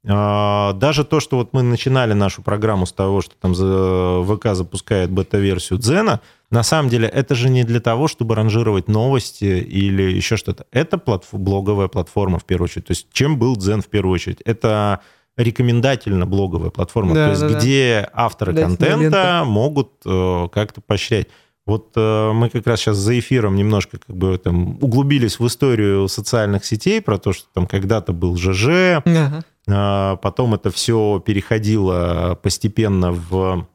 А, 0.06 0.72
даже 0.74 1.04
то, 1.04 1.20
что 1.20 1.36
вот 1.38 1.52
мы 1.52 1.62
начинали 1.62 2.12
нашу 2.12 2.42
программу 2.42 2.86
с 2.86 2.92
того, 2.92 3.22
что 3.22 3.34
там 3.40 3.54
ВК 3.54 4.48
запускает 4.54 5.10
бета-версию 5.10 5.78
Дзена, 5.78 6.20
на 6.50 6.62
самом 6.62 6.90
деле 6.90 7.08
это 7.08 7.34
же 7.34 7.48
не 7.48 7.64
для 7.64 7.80
того, 7.80 8.06
чтобы 8.06 8.34
ранжировать 8.34 8.86
новости 8.86 9.44
или 9.44 10.02
еще 10.02 10.36
что-то. 10.36 10.66
Это 10.72 10.98
платф- 10.98 11.28
блоговая 11.32 11.88
платформа 11.88 12.38
в 12.38 12.44
первую 12.44 12.66
очередь. 12.66 12.86
То 12.86 12.92
есть 12.92 13.08
чем 13.12 13.38
был 13.38 13.56
Дзен 13.56 13.80
в 13.80 13.88
первую 13.88 14.14
очередь? 14.14 14.40
Это 14.44 15.00
рекомендательно 15.36 16.26
блоговая 16.26 16.70
платформа, 16.70 17.14
да, 17.14 17.24
то 17.24 17.30
есть 17.30 17.40
да, 17.42 17.58
где 17.58 18.00
да. 18.02 18.24
авторы 18.24 18.52
да, 18.52 18.62
контента 18.62 19.42
могут 19.44 19.90
э, 20.04 20.48
как-то 20.52 20.80
поощрять. 20.80 21.28
Вот 21.66 21.92
э, 21.96 22.32
мы 22.32 22.50
как 22.50 22.66
раз 22.66 22.80
сейчас 22.80 22.98
за 22.98 23.18
эфиром 23.18 23.56
немножко 23.56 23.98
как 23.98 24.14
бы 24.14 24.36
там 24.38 24.78
углубились 24.80 25.40
в 25.40 25.46
историю 25.46 26.08
социальных 26.08 26.64
сетей 26.64 27.00
про 27.00 27.18
то, 27.18 27.32
что 27.32 27.46
там 27.52 27.66
когда-то 27.66 28.12
был 28.12 28.36
ЖЖ, 28.36 29.02
ага. 29.04 29.44
А, 29.68 30.16
потом 30.16 30.54
это 30.54 30.70
все 30.70 31.22
переходило 31.24 32.38
постепенно 32.42 33.12
в, 33.12 33.66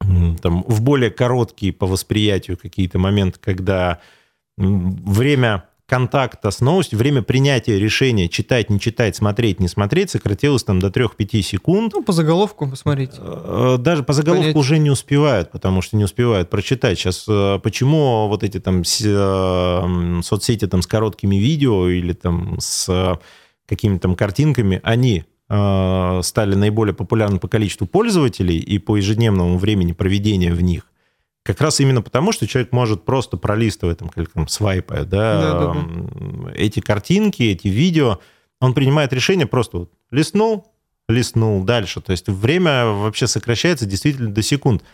там, 0.00 0.64
в 0.66 0.82
более 0.82 1.10
короткие 1.10 1.72
по 1.72 1.86
восприятию 1.86 2.58
какие-то 2.58 2.98
моменты, 2.98 3.38
когда 3.40 4.00
время 4.56 5.64
контакта 5.90 6.52
с 6.52 6.60
новостью, 6.60 7.00
время 7.00 7.22
принятия 7.22 7.76
решения, 7.76 8.28
читать, 8.28 8.70
не 8.70 8.78
читать, 8.78 9.16
смотреть, 9.16 9.58
не 9.58 9.66
смотреть, 9.66 10.10
сократилось 10.10 10.62
там 10.62 10.78
до 10.78 10.86
3-5 10.86 11.42
секунд. 11.42 11.92
Ну, 11.92 12.04
по 12.04 12.12
заголовку 12.12 12.70
посмотрите. 12.70 13.14
Э, 13.18 13.76
даже 13.76 14.04
по 14.04 14.12
заголовку 14.12 14.42
Понять. 14.42 14.56
уже 14.56 14.78
не 14.78 14.90
успевают, 14.90 15.50
потому 15.50 15.82
что 15.82 15.96
не 15.96 16.04
успевают 16.04 16.48
прочитать. 16.48 16.96
Сейчас 16.96 17.24
э, 17.28 17.58
почему 17.60 18.28
вот 18.28 18.44
эти 18.44 18.60
там 18.60 18.82
э, 18.82 20.20
соцсети 20.22 20.68
там 20.68 20.82
с 20.82 20.86
короткими 20.86 21.34
видео 21.34 21.88
или 21.88 22.12
там 22.12 22.60
с 22.60 23.18
какими-то 23.70 24.02
там 24.02 24.16
картинками, 24.16 24.80
они 24.82 25.24
э, 25.48 26.20
стали 26.22 26.54
наиболее 26.54 26.94
популярны 26.94 27.38
по 27.38 27.48
количеству 27.48 27.86
пользователей 27.86 28.58
и 28.58 28.78
по 28.78 28.96
ежедневному 28.96 29.56
времени 29.56 29.92
проведения 29.92 30.52
в 30.52 30.60
них, 30.60 30.86
как 31.42 31.60
раз 31.62 31.80
именно 31.80 32.02
потому, 32.02 32.32
что 32.32 32.46
человек 32.46 32.72
может 32.72 33.04
просто 33.04 33.36
пролистывая, 33.38 33.94
там, 33.94 34.08
как 34.08 34.28
там, 34.28 34.48
свайпая, 34.48 35.04
да, 35.04 35.40
Да, 35.40 35.58
да, 35.58 35.80
м, 35.80 36.48
эти 36.54 36.80
картинки, 36.80 37.42
эти 37.44 37.68
видео, 37.68 38.18
он 38.60 38.74
принимает 38.74 39.12
решение 39.12 39.46
просто 39.46 39.78
вот 39.78 39.92
листнул, 40.10 40.66
листнул 41.08 41.64
дальше. 41.64 42.00
То 42.00 42.12
есть 42.12 42.28
время 42.28 42.86
вообще 42.86 43.26
сокращается 43.26 43.86
действительно 43.86 44.30
до 44.30 44.42
секунд. 44.42 44.84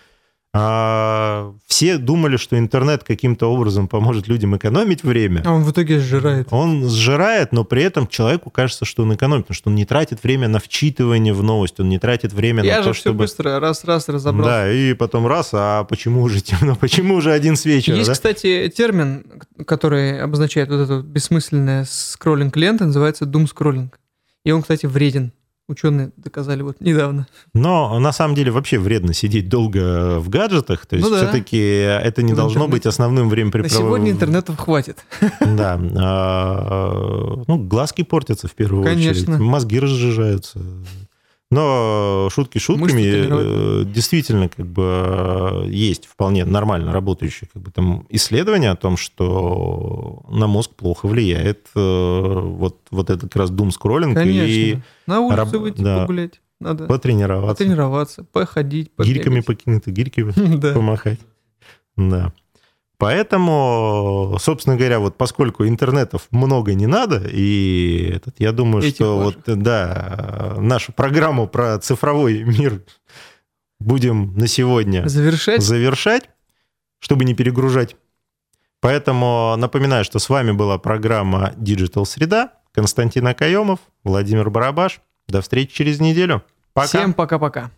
А, 0.54 1.52
все 1.66 1.98
думали, 1.98 2.38
что 2.38 2.58
интернет 2.58 3.04
каким-то 3.04 3.52
образом 3.52 3.88
поможет 3.88 4.26
людям 4.26 4.56
экономить 4.56 5.04
время. 5.04 5.42
А 5.44 5.52
он 5.52 5.64
в 5.64 5.70
итоге 5.70 5.98
сжирает. 5.98 6.48
Он 6.50 6.88
сжирает, 6.88 7.52
но 7.52 7.64
при 7.64 7.82
этом 7.82 8.06
человеку 8.06 8.48
кажется, 8.48 8.86
что 8.86 9.02
он 9.02 9.14
экономит, 9.14 9.44
потому 9.44 9.56
что 9.56 9.68
он 9.68 9.76
не 9.76 9.84
тратит 9.84 10.22
время 10.22 10.48
на 10.48 10.58
вчитывание 10.58 11.34
в 11.34 11.42
новость, 11.42 11.78
он 11.78 11.90
не 11.90 11.98
тратит 11.98 12.32
время 12.32 12.62
Я 12.64 12.78
на 12.78 12.82
же 12.82 12.88
то, 12.88 12.92
все 12.94 13.00
чтобы... 13.02 13.18
быстро 13.18 13.60
раз-раз 13.60 14.08
разобрал. 14.08 14.46
Да, 14.46 14.72
и 14.72 14.94
потом 14.94 15.26
раз, 15.26 15.50
а 15.52 15.84
почему 15.84 16.22
уже 16.22 16.40
темно, 16.40 16.74
почему 16.74 17.16
уже 17.16 17.32
один 17.32 17.56
с 17.56 17.66
вечера, 17.66 17.96
Есть, 17.96 18.08
да? 18.08 18.14
кстати, 18.14 18.72
термин, 18.74 19.26
который 19.66 20.22
обозначает 20.22 20.70
вот 20.70 20.80
это 20.80 20.96
вот 20.96 21.04
бессмысленное 21.04 21.84
скроллинг 21.86 22.56
лента, 22.56 22.86
называется 22.86 23.26
doom 23.26 23.46
скроллинг. 23.46 24.00
И 24.44 24.52
он, 24.52 24.62
кстати, 24.62 24.86
вреден. 24.86 25.32
Ученые 25.68 26.12
доказали 26.16 26.62
вот 26.62 26.80
недавно. 26.80 27.26
Но 27.52 27.98
на 27.98 28.12
самом 28.12 28.36
деле 28.36 28.52
вообще 28.52 28.78
вредно 28.78 29.12
сидеть 29.12 29.48
долго 29.48 30.20
в 30.20 30.28
гаджетах, 30.28 30.86
то 30.86 30.94
есть 30.94 31.08
Ну 31.08 31.12
да. 31.12 31.22
все-таки 31.22 31.58
это 31.58 32.22
не 32.22 32.34
В 32.34 32.36
должно 32.36 32.60
интернете. 32.60 32.72
быть 32.72 32.86
основным 32.86 33.24
На 33.24 33.30
времяпрепроводом. 33.30 33.86
сегодня 33.86 34.10
интернетов 34.12 34.56
хватит. 34.58 35.04
Да. 35.40 35.80
А, 35.96 37.42
Ну, 37.48 37.56
глазки 37.58 38.02
портятся 38.02 38.46
в 38.46 38.52
первую 38.54 38.84
Конечно. 38.84 39.10
очередь, 39.34 39.40
мозги 39.40 39.80
разжижаются. 39.80 40.60
Но 41.50 42.28
шутки 42.32 42.58
шутками, 42.58 43.02
э, 43.02 43.84
действительно, 43.84 44.48
как 44.48 44.66
бы 44.66 44.82
э, 44.84 45.68
есть 45.68 46.06
вполне 46.06 46.44
нормально 46.44 46.92
работающие 46.92 47.48
как 47.52 47.62
бы, 47.62 47.70
там, 47.70 48.04
исследования 48.10 48.70
о 48.70 48.76
том, 48.76 48.96
что 48.96 50.24
на 50.28 50.48
мозг 50.48 50.72
плохо 50.74 51.06
влияет 51.06 51.68
э, 51.76 52.40
вот, 52.40 52.78
вот 52.90 53.10
этот 53.10 53.32
как 53.32 53.36
раз 53.42 53.50
дум-скроллинг 53.50 54.12
и 54.12 54.14
Конечно. 54.14 54.82
На 55.06 55.20
улицу 55.20 55.36
раб- 55.36 55.54
выйти 55.54 55.82
да. 55.82 56.00
погулять. 56.00 56.40
Надо 56.58 56.86
потренироваться. 56.86 57.48
потренироваться, 57.64 58.24
походить, 58.24 58.90
Гирьками 58.98 59.40
побегать. 59.40 59.46
покинуты, 59.46 59.90
гирьками 59.92 60.32
Да. 60.56 60.72
помахать. 60.72 61.20
Да. 61.96 62.32
Поэтому, 62.98 64.36
собственно 64.40 64.76
говоря, 64.76 65.00
вот 65.00 65.16
поскольку 65.18 65.66
интернетов 65.66 66.28
много 66.30 66.74
не 66.74 66.86
надо, 66.86 67.22
и 67.30 68.12
этот, 68.14 68.36
я 68.38 68.52
думаю, 68.52 68.82
Этих 68.82 68.94
что 68.96 69.18
ваших. 69.18 69.42
вот, 69.46 69.58
да, 69.58 70.54
нашу 70.58 70.92
программу 70.92 71.46
про 71.46 71.78
цифровой 71.78 72.42
мир 72.44 72.82
будем 73.78 74.34
на 74.36 74.46
сегодня 74.46 75.06
Завершать. 75.08 75.62
завершать, 75.62 76.30
чтобы 76.98 77.24
не 77.26 77.34
перегружать. 77.34 77.96
Поэтому 78.80 79.54
напоминаю, 79.58 80.04
что 80.04 80.18
с 80.18 80.28
вами 80.28 80.52
была 80.52 80.78
программа 80.78 81.52
Digital 81.56 82.04
Среда. 82.04 82.52
Константин 82.72 83.26
Акаемов, 83.26 83.80
Владимир 84.04 84.50
Барабаш. 84.50 85.00
До 85.28 85.40
встречи 85.40 85.74
через 85.74 85.98
неделю. 85.98 86.42
Пока. 86.72 86.86
Всем 86.88 87.14
пока-пока. 87.14 87.70